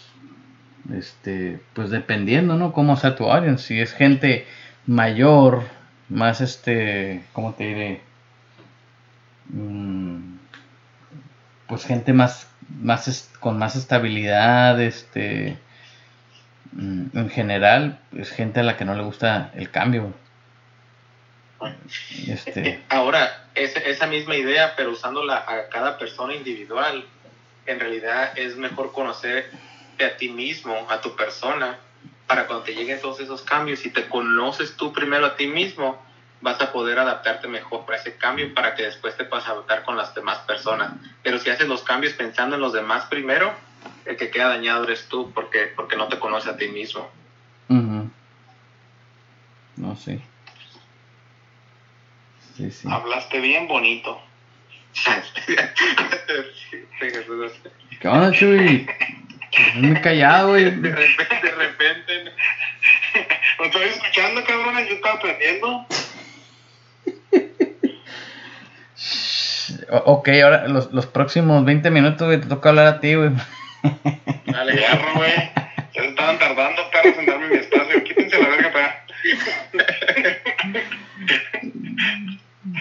[0.93, 2.73] este, pues dependiendo, ¿no?
[2.73, 4.45] Cómo sea tu audience, si es gente
[4.85, 5.63] mayor,
[6.09, 8.01] más este, ¿cómo te diré?
[9.49, 10.37] Mm,
[11.67, 12.49] pues gente más,
[12.81, 15.57] más con más estabilidad, este,
[16.73, 20.13] mm, en general, es gente a la que no le gusta el cambio.
[22.27, 22.83] Este.
[22.89, 27.05] Ahora, esa misma idea, pero usándola a cada persona individual,
[27.65, 29.49] en realidad es mejor conocer
[29.97, 31.77] de a ti mismo, a tu persona,
[32.27, 36.01] para cuando te lleguen todos esos cambios y te conoces tú primero a ti mismo,
[36.41, 39.97] vas a poder adaptarte mejor para ese cambio para que después te puedas adaptar con
[39.97, 40.93] las demás personas.
[41.23, 43.53] Pero si haces los cambios pensando en los demás primero,
[44.05, 47.09] el que queda dañado eres tú porque, porque no te conoces a ti mismo.
[49.77, 50.13] No sé.
[50.17, 50.21] Sí,
[52.57, 52.87] sí.
[52.89, 54.21] Hablaste bien bonito.
[57.99, 58.87] ¿Qué onda, Chuy?
[59.75, 60.65] Muy callado, güey.
[60.65, 62.31] De repente, de repente.
[63.59, 64.75] ¿Lo estoy escuchando, cabrón?
[64.87, 65.87] Yo estaba aprendiendo.
[70.05, 73.31] ok, ahora los, los próximos 20 minutos, güey, te toca hablar a ti, güey.
[74.45, 75.33] Dale, garro, güey.
[75.93, 78.03] Ya se estaban tardando, perros, en darme mi espacio.
[78.03, 79.05] Quítense la verga para.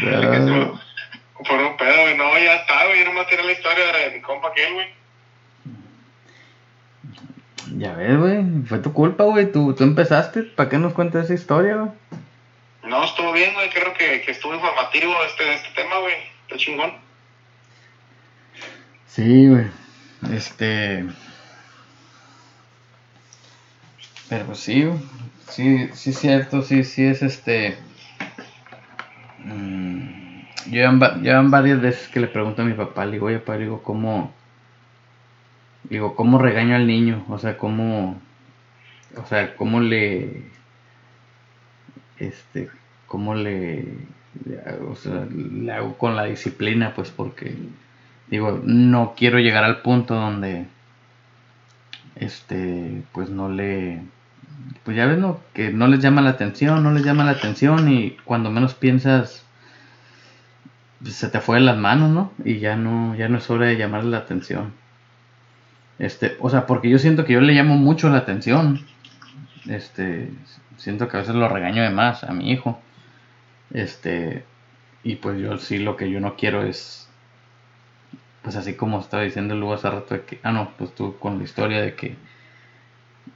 [0.01, 2.17] Por un pedo, güey.
[2.17, 3.01] No, ya está, güey.
[3.01, 4.89] Yo nomás tiene la historia de mi compa aquel, güey.
[7.77, 8.45] Ya ves, güey.
[8.67, 9.51] Fue tu culpa, güey.
[9.51, 10.43] Tú, tú empezaste.
[10.43, 11.91] ¿Para qué nos cuentas esa historia, güey?
[12.85, 13.71] No, estuvo bien, güey.
[13.71, 16.15] Creo que, que estuvo informativo este, este tema, güey.
[16.43, 16.93] Está chingón.
[19.07, 19.67] Sí, güey.
[20.33, 21.05] Este.
[24.29, 24.89] Pero pues sí,
[25.49, 27.79] sí, sí es cierto, sí, sí es este.
[29.45, 30.17] Mmm,
[30.71, 34.33] llevan, varias veces que le pregunto a mi papá, le digo, oye, papá, digo, ¿cómo.
[35.85, 37.25] Digo, ¿cómo regaño al niño?
[37.29, 38.21] O sea, ¿cómo.
[39.17, 40.43] O sea, ¿cómo le.
[42.19, 42.71] Este.
[43.07, 43.85] ¿Cómo le.
[44.89, 47.55] O sea, le hago con la disciplina, pues porque.
[48.29, 50.67] Digo, no quiero llegar al punto donde.
[52.17, 53.03] Este.
[53.13, 54.03] Pues no le
[54.85, 55.41] pues ya ves, ¿no?
[55.53, 59.45] Que no les llama la atención, no les llama la atención y cuando menos piensas,
[61.03, 62.33] pues, se te fue de las manos, ¿no?
[62.45, 64.73] Y ya no, ya no es hora de llamarle la atención.
[65.99, 68.87] Este, o sea, porque yo siento que yo le llamo mucho la atención.
[69.69, 70.31] Este,
[70.77, 72.81] siento que a veces lo regaño de más a mi hijo.
[73.73, 74.45] Este,
[75.03, 77.09] y pues yo sí lo que yo no quiero es,
[78.43, 81.39] pues así como estaba diciendo luego hace rato de que, ah, no, pues tú con
[81.39, 82.17] la historia de que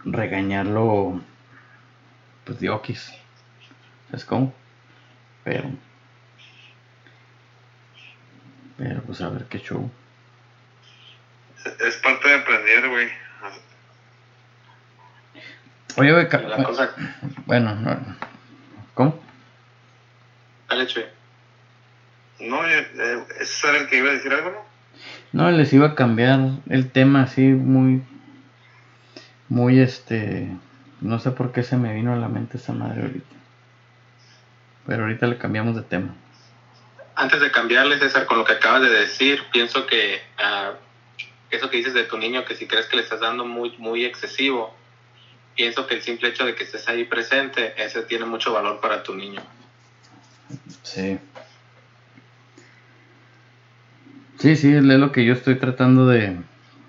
[0.04, 1.20] regañarlo,
[2.44, 3.12] pues de okis.
[4.10, 4.52] ¿Sabes cómo?
[5.44, 5.70] Pero,
[8.76, 9.90] pero pues a ver qué show.
[11.86, 13.08] Es parte de aprender, güey.
[15.96, 16.28] Oye, güey,
[17.46, 18.16] bueno, no.
[18.94, 19.20] ¿cómo?
[20.68, 21.04] Dale, chuy.
[22.40, 24.70] No, ¿ese era el que iba a decir algo, no?
[25.32, 28.02] No, les iba a cambiar el tema así muy
[29.50, 30.48] muy este,
[31.02, 33.36] no sé por qué se me vino a la mente esa madre ahorita.
[34.86, 36.14] Pero ahorita le cambiamos de tema.
[37.16, 40.74] Antes de cambiarle, César, con lo que acabas de decir, pienso que uh,
[41.50, 44.04] eso que dices de tu niño, que si crees que le estás dando muy, muy
[44.04, 44.72] excesivo,
[45.56, 49.02] pienso que el simple hecho de que estés ahí presente, ese tiene mucho valor para
[49.02, 49.42] tu niño.
[50.82, 51.18] Sí.
[54.38, 56.36] Sí, sí, es lo que yo estoy tratando de,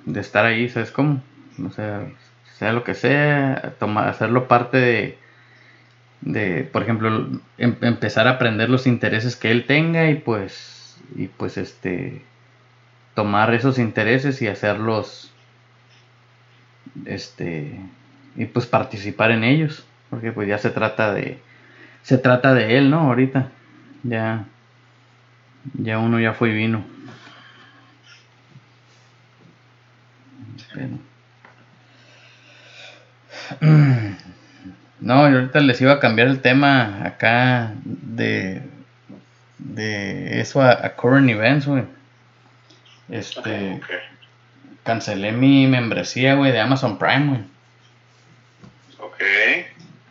[0.06, 1.22] de estar ahí, ¿sabes cómo?
[1.66, 2.08] O sea,
[2.62, 5.18] sea lo que sea, tomar, hacerlo parte de,
[6.22, 11.26] de por ejemplo, em, empezar a aprender los intereses que él tenga y pues, y
[11.26, 12.22] pues este,
[13.16, 15.32] tomar esos intereses y hacerlos,
[17.06, 17.80] este,
[18.36, 21.40] y pues participar en ellos, porque pues ya se trata de,
[22.04, 23.00] se trata de él, ¿no?
[23.00, 23.50] Ahorita,
[24.04, 24.46] ya,
[25.74, 26.86] ya uno ya fue y vino.
[35.02, 38.62] No, yo ahorita les iba a cambiar el tema acá de,
[39.58, 41.84] de eso a, current events, güey.
[43.10, 43.82] Este,
[44.84, 47.42] cancelé mi membresía, güey, de Amazon Prime, güey.
[49.00, 49.22] Ok.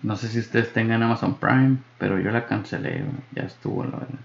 [0.03, 3.22] No sé si ustedes tengan Amazon Prime, pero yo la cancelé, güey.
[3.33, 4.18] Ya estuvo, la verdad.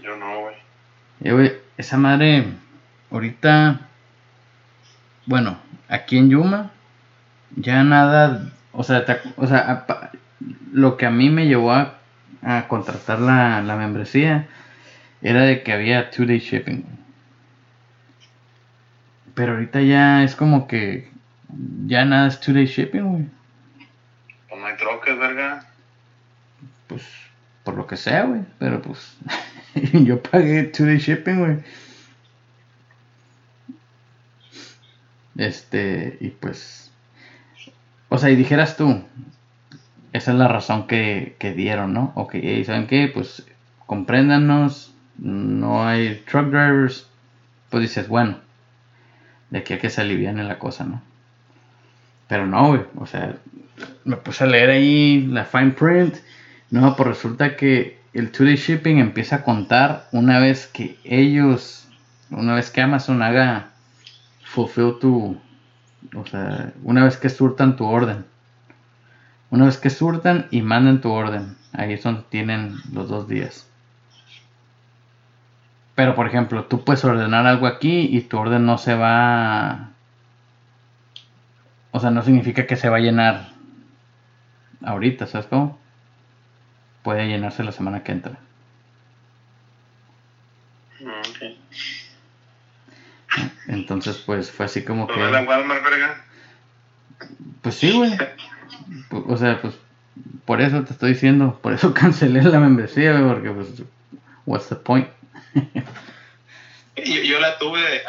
[0.00, 0.54] Yo no, güey.
[1.22, 2.44] Eh, güey, esa madre,
[3.10, 3.80] ahorita,
[5.26, 5.58] bueno,
[5.88, 6.70] aquí en Yuma,
[7.54, 9.04] ya nada, o sea,
[9.36, 9.86] o sea
[10.72, 11.98] lo que a mí me llevó a,
[12.42, 14.48] a contratar la, la, membresía
[15.22, 16.84] era de que había two day shipping.
[19.34, 21.10] Pero ahorita ya es como que
[21.86, 23.26] ya nada es two day shipping, güey.
[24.48, 25.66] Pues no hay troques, verga.
[26.86, 27.02] Pues
[27.64, 28.42] por lo que sea, güey.
[28.58, 29.16] Pero pues
[29.92, 31.58] yo pagué two day shipping, güey.
[35.36, 36.85] Este, y pues
[38.08, 39.02] o sea, y dijeras tú,
[40.12, 42.12] esa es la razón que, dieron, ¿no?
[42.14, 43.10] Ok, ¿y saben qué?
[43.12, 43.46] Pues
[43.86, 47.06] compréndanos, no hay truck drivers.
[47.70, 48.38] Pues dices, bueno,
[49.50, 51.02] de aquí a que se aliviane la cosa, ¿no?
[52.28, 53.36] Pero no, güey, o sea,
[54.04, 56.16] me puse a leer ahí la fine print.
[56.70, 61.86] No, pues resulta que el two-day shipping empieza a contar una vez que ellos,
[62.30, 63.70] una vez que Amazon haga
[64.44, 65.38] fulfill tu,
[66.14, 68.24] o sea, una vez que surtan tu orden.
[69.50, 71.56] Una vez que surtan y mandan tu orden.
[71.72, 73.68] Ahí es donde tienen los dos días.
[75.94, 79.90] Pero por ejemplo, tú puedes ordenar algo aquí y tu orden no se va...
[81.92, 83.48] O sea, no significa que se va a llenar
[84.84, 85.78] ahorita, ¿sabes cómo?
[87.02, 88.38] Puede llenarse la semana que entra.
[91.30, 91.58] Okay.
[93.68, 95.18] Entonces, pues fue así como que.
[95.18, 96.24] la Walmart, verga?
[97.62, 98.16] Pues sí, güey.
[99.10, 99.74] O sea, pues
[100.44, 103.68] por eso te estoy diciendo, por eso cancelé la membresía, güey, porque pues,
[104.46, 105.08] what's the point?
[106.96, 108.02] yo, yo la tuve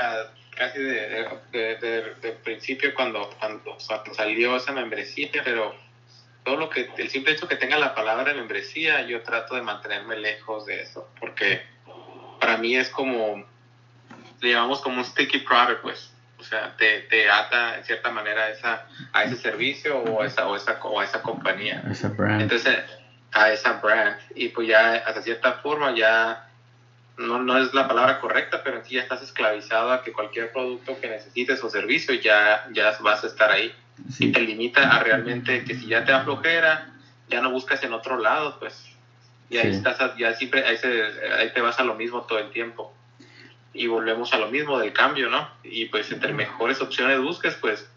[0.56, 5.76] casi de, de, de, principio cuando, cuando, salió esa membresía, pero
[6.44, 10.18] todo lo que, el simple hecho que tenga la palabra membresía, yo trato de mantenerme
[10.18, 11.62] lejos de eso, porque
[12.40, 13.46] para mí es como,
[14.42, 16.12] le llamamos como un sticky product, pues.
[16.40, 20.28] O sea, te, te ata en cierta manera a, esa, a ese servicio o a
[20.28, 21.84] esa, o esa, o a esa compañía.
[21.90, 22.42] Esa brand.
[22.42, 22.78] Entonces,
[23.32, 24.18] a esa brand.
[24.36, 26.48] Y pues ya, hasta cierta forma, ya
[27.18, 30.52] no, no es la palabra correcta, pero en sí ya estás esclavizado a que cualquier
[30.52, 33.74] producto que necesites o servicio ya, ya vas a estar ahí.
[34.20, 36.94] Y te limita a realmente que si ya te aflojera,
[37.30, 38.86] ya no buscas en otro lado, pues.
[39.50, 40.78] Y ahí estás, ya siempre, ahí,
[41.40, 42.94] ahí te vas a lo mismo todo el tiempo
[43.78, 45.48] y volvemos a lo mismo del cambio, ¿no?
[45.64, 47.88] Y pues entre mejores opciones busques, pues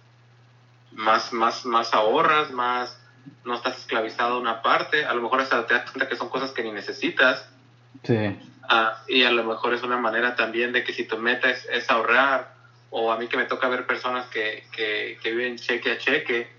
[0.93, 3.01] más, más, más ahorras, más
[3.45, 6.28] no estás esclavizado a una parte, a lo mejor hasta te das cuenta que son
[6.28, 7.49] cosas que ni necesitas.
[8.05, 8.39] Sí.
[8.68, 11.91] Ah, y a lo mejor es una manera también de que si tu meta es,
[11.91, 12.53] ahorrar,
[12.91, 16.53] o a mí que me toca ver personas que, que, que, viven cheque a cheque,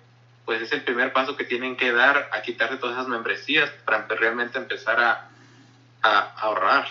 [0.45, 4.07] pues es el primer paso que tienen que dar a quitarse todas esas membresías para
[4.07, 5.29] realmente empezar a,
[6.01, 6.87] a ahorrar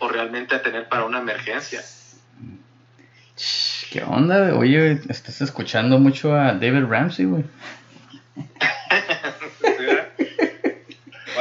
[0.00, 1.80] o realmente a tener para una emergencia.
[3.90, 4.54] ¿Qué onda?
[4.54, 7.44] Oye, estás escuchando mucho a David Ramsey, güey.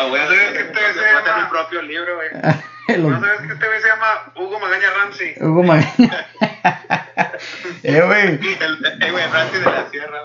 [0.10, 2.30] voy a hacer mi propio libro, güey.
[2.98, 5.36] ¿No sabes que este güey se llama Hugo Magaña Ramsey?
[5.40, 6.26] Hugo Magaña.
[7.84, 8.40] eh, güey.
[8.60, 10.20] El, güey, Ramsey de la Sierra.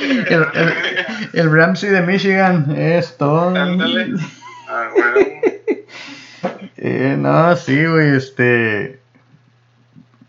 [0.00, 3.52] el, el, el Ramsey de Michigan es todo.
[4.68, 4.90] Ah.
[6.78, 9.00] Eh, no, sí, güey, este.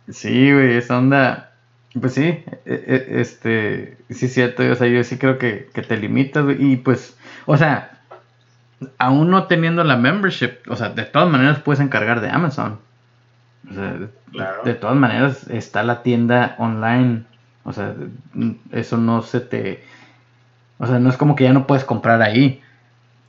[0.09, 1.51] Sí, güey, esa onda.
[1.99, 3.97] Pues sí, e, e, este.
[4.09, 6.71] Sí, es cierto, o sea, yo sí creo que, te limitas, güey.
[6.71, 7.99] Y pues, o sea,
[8.97, 12.79] aún no teniendo la membership, o sea, de todas maneras puedes encargar de Amazon.
[13.69, 13.97] O sea,
[14.63, 17.25] de todas maneras está la tienda online.
[17.65, 17.93] O sea,
[18.71, 19.83] eso no se te.
[20.77, 22.61] O sea, no es como que ya no puedes comprar ahí.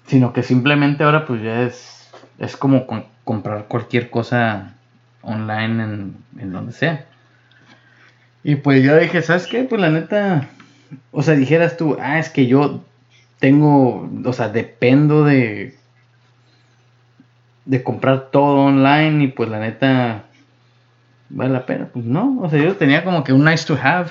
[0.09, 2.86] Sino que simplemente ahora pues ya es es como
[3.24, 4.74] comprar cualquier cosa
[5.22, 7.06] online en, en donde sea.
[8.44, 9.64] Y pues yo dije, ¿sabes qué?
[9.64, 10.48] Pues la neta,
[11.11, 12.84] o sea, dijeras tú, ah, es que yo
[13.40, 15.76] tengo, o sea, dependo de
[17.68, 20.24] de comprar todo online y pues la neta
[21.28, 21.90] vale la pena.
[21.92, 24.11] Pues no, o sea, yo tenía como que un nice to have.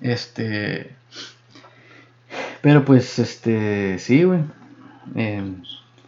[0.00, 0.94] Este,
[2.64, 4.40] pero pues, este, sí, güey.
[5.16, 5.52] Eh,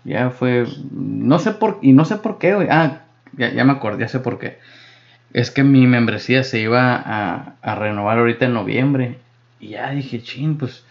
[0.04, 0.66] ya fue.
[0.90, 1.78] No sé por.
[1.82, 2.68] Y no sé por qué, güey.
[2.70, 3.02] Ah,
[3.36, 4.58] ya, me acordé, ya sé por qué.
[5.34, 9.18] Es que mi membresía se iba a, renovar ahorita en noviembre.
[9.60, 10.82] Y ya dije, ching, pues.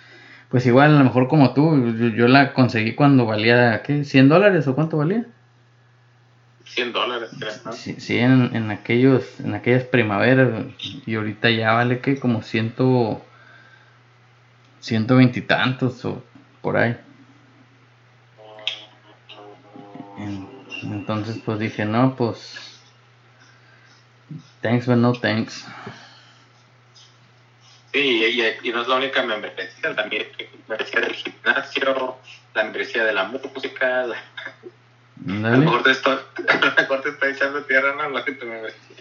[0.50, 4.02] Pues igual, a lo mejor como tú, yo, la conseguí cuando valía, ¿qué?
[4.02, 5.26] ¿100 dólares o cuánto valía?
[6.66, 7.74] 100 dólares, creo.
[7.74, 10.48] Sí, sí en, en, aquellos, en aquellas primaveras.
[11.08, 13.26] Y ahorita ya vale que como ciento.
[14.86, 16.24] Ciento veintitantos o
[16.62, 16.96] por ahí.
[20.84, 22.80] Entonces pues dije, no, pues
[24.62, 25.66] thanks but no thanks.
[27.94, 28.26] Sí,
[28.64, 32.18] y, no es la única membresía, también la membresía del gimnasio,
[32.54, 34.02] la membresía de la música.
[34.06, 36.20] A lo mejor te estoy,
[37.32, 38.98] echando tierra, no, la que te membresía.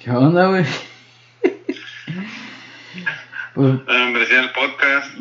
[0.00, 0.66] ¿Qué onda, güey?
[3.58, 5.16] Pues, la membresía del podcast.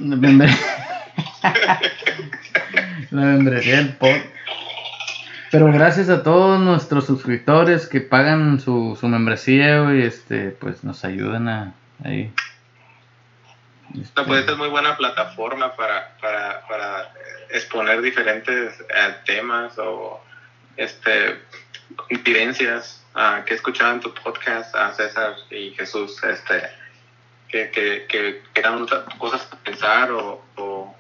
[3.10, 4.16] La membresía del pod.
[5.50, 11.04] Pero gracias a todos nuestros suscriptores que pagan su, su membresía, y este, pues nos
[11.04, 11.74] ayudan a
[12.06, 12.32] ahí.
[14.00, 14.22] Este...
[14.22, 17.12] Pues esta es muy buena plataforma para, para, para
[17.50, 20.24] exponer diferentes eh, temas o
[20.76, 21.42] este
[21.96, 26.62] confidencias uh, que escuchaban tu podcast a César y Jesús, este,
[27.48, 28.86] que, que, que, eran
[29.18, 30.96] cosas para pensar o, o,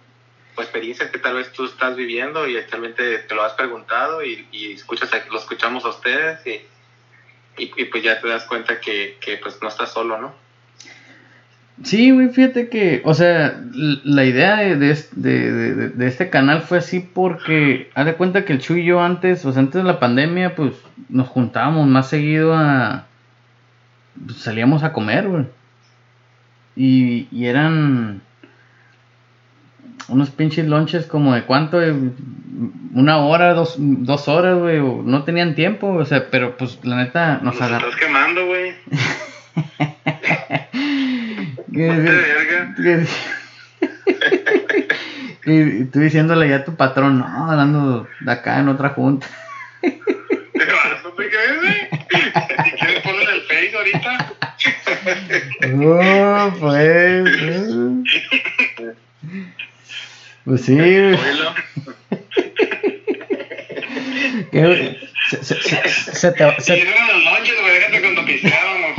[0.58, 4.72] experiencias que tal vez tú estás viviendo y actualmente te lo has preguntado y, y
[4.72, 6.62] escuchas, lo escuchamos a ustedes y,
[7.58, 10.34] y, pues ya te das cuenta que, que pues no estás solo, ¿no?
[11.84, 14.78] Sí, güey, fíjate que, o sea, la idea de,
[15.12, 15.52] de,
[15.90, 19.46] de, este canal fue así porque, haz de cuenta que el Chu y yo antes,
[19.46, 20.74] o sea, antes de la pandemia, pues
[21.08, 23.06] nos juntábamos más seguido a.
[24.26, 25.46] Pues, salíamos a comer, güey.
[26.78, 28.22] Y, y eran
[30.10, 31.80] unos pinches lonches como de cuánto,
[32.94, 37.40] una hora, dos, dos horas, güey, no tenían tiempo, o sea, pero pues la neta
[37.42, 37.90] nos agarró.
[37.90, 38.74] estás quemando, güey.
[45.46, 49.28] y tú diciéndole ya a tu patrón, no, hablando de acá en otra junta.
[49.82, 51.88] ¿No te crees, güey?
[52.80, 54.34] ¿Quieres poner el face ahorita?
[55.68, 57.30] No, pues.
[60.46, 61.18] Pues sí, güey.
[65.30, 66.86] Se, se, se, se te, se...
[66.86, 68.92] los lonches, güey, cuando pisteábamos.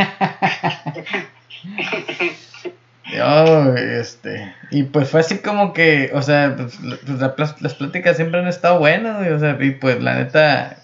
[3.11, 8.41] Yo, este, y pues fue así como que, o sea, pues, pues las pláticas siempre
[8.41, 10.77] han estado buenas, güey, o sea, y pues la neta,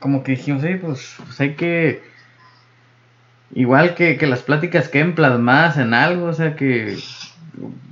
[0.00, 2.02] como que dijimos, sí, pues, pues hay que,
[3.54, 6.98] igual que, que las pláticas queden plasmadas en algo, o sea, que,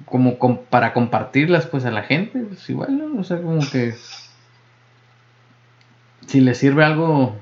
[0.05, 3.21] como para compartirlas, pues, a la gente, pues igual, ¿no?
[3.21, 3.95] O sea, como que,
[6.27, 7.37] si le sirve algo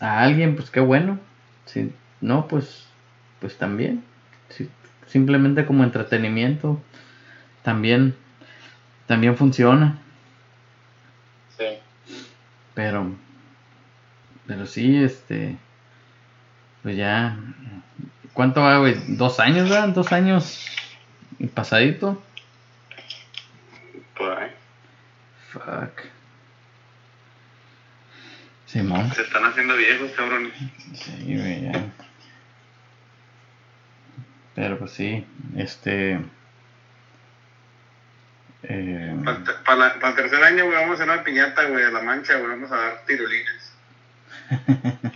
[0.00, 1.18] a alguien, pues qué bueno,
[1.66, 2.86] si no, pues,
[3.40, 4.02] pues también
[5.10, 6.80] simplemente como entretenimiento,
[7.62, 8.14] también,
[9.06, 9.98] también funciona.
[11.58, 11.64] Sí.
[12.74, 13.10] Pero,
[14.46, 15.56] pero sí, este,
[16.82, 17.36] pues ya,
[18.32, 18.96] ¿cuánto va, güey?
[19.08, 19.88] ¿Dos años, verdad?
[19.88, 20.66] ¿Dos años
[21.48, 22.22] pasadito?
[24.16, 24.50] Por ahí.
[25.50, 26.02] Fuck.
[28.66, 29.12] Simón.
[29.14, 30.52] Se están haciendo viejos, cabrón.
[30.94, 31.90] Sí, güey, ya.
[34.54, 35.26] Pero pues sí,
[35.56, 36.20] este...
[38.62, 39.16] Eh,
[39.64, 42.50] para, el tercer año, güey, vamos a hacer una piñata, güey, a la mancha, güey,
[42.50, 43.72] vamos a dar tirolines.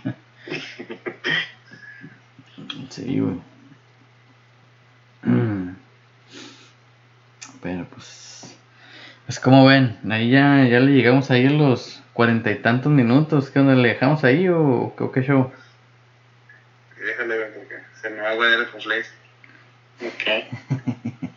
[2.95, 3.35] sí, güey.
[7.61, 8.55] Pero pues...
[9.25, 13.49] Pues como ven, ahí ya, ya le llegamos ahí a los cuarenta y tantos minutos.
[13.49, 13.73] ¿Qué onda?
[13.73, 15.51] ¿Le dejamos ahí o, o qué show?
[17.03, 19.09] Déjale, güey, porque se me va a guardar el complejo.
[20.01, 20.23] Ok.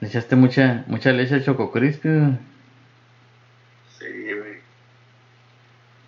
[0.00, 2.36] ¿Le echaste mucha, mucha leche al Choco Crispy?
[3.98, 4.58] Sí, güey.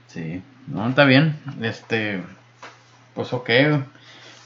[0.09, 1.39] Sí, no, está bien.
[1.63, 2.21] Este,
[3.15, 3.51] pues ok.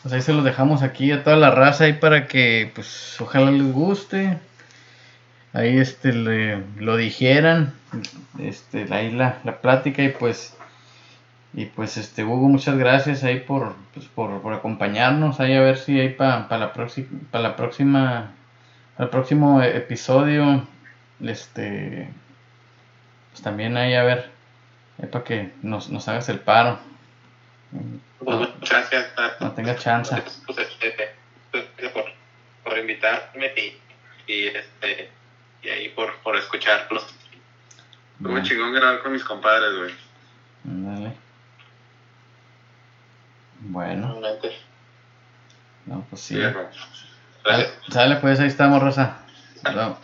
[0.02, 3.50] Pues ahí se los dejamos aquí a toda la raza ahí para que, pues, ojalá
[3.50, 4.38] les guste.
[5.52, 7.74] Ahí, este, le, lo dijeran.
[8.38, 10.54] Este, ahí la, la plática y pues
[11.54, 15.40] y pues este Hugo, muchas gracias ahí por, pues, por, acompañarnos.
[15.40, 18.32] Ahí a ver si hay para la, próxima para la próxima,
[18.98, 20.66] el próximo episodio,
[21.20, 22.08] este,
[23.30, 24.30] pues también ahí a ver,
[25.10, 26.78] para que nos, nos hagas el paro.
[28.18, 29.12] Pues, gracias.
[29.40, 30.14] No tengas chance.
[30.16, 31.14] Este,
[31.50, 32.04] pues, por,
[32.64, 35.10] por invitarme y, y, este,
[35.62, 37.06] y ahí por, por escucharlos.
[38.22, 39.94] Como chingón grabar con mis compadres, güey.
[40.64, 41.12] Dale.
[43.60, 44.20] Bueno.
[45.86, 46.40] No, pues sí.
[47.88, 49.18] Sale, pues ahí estamos, Rosa.
[49.54, 49.98] Estamos.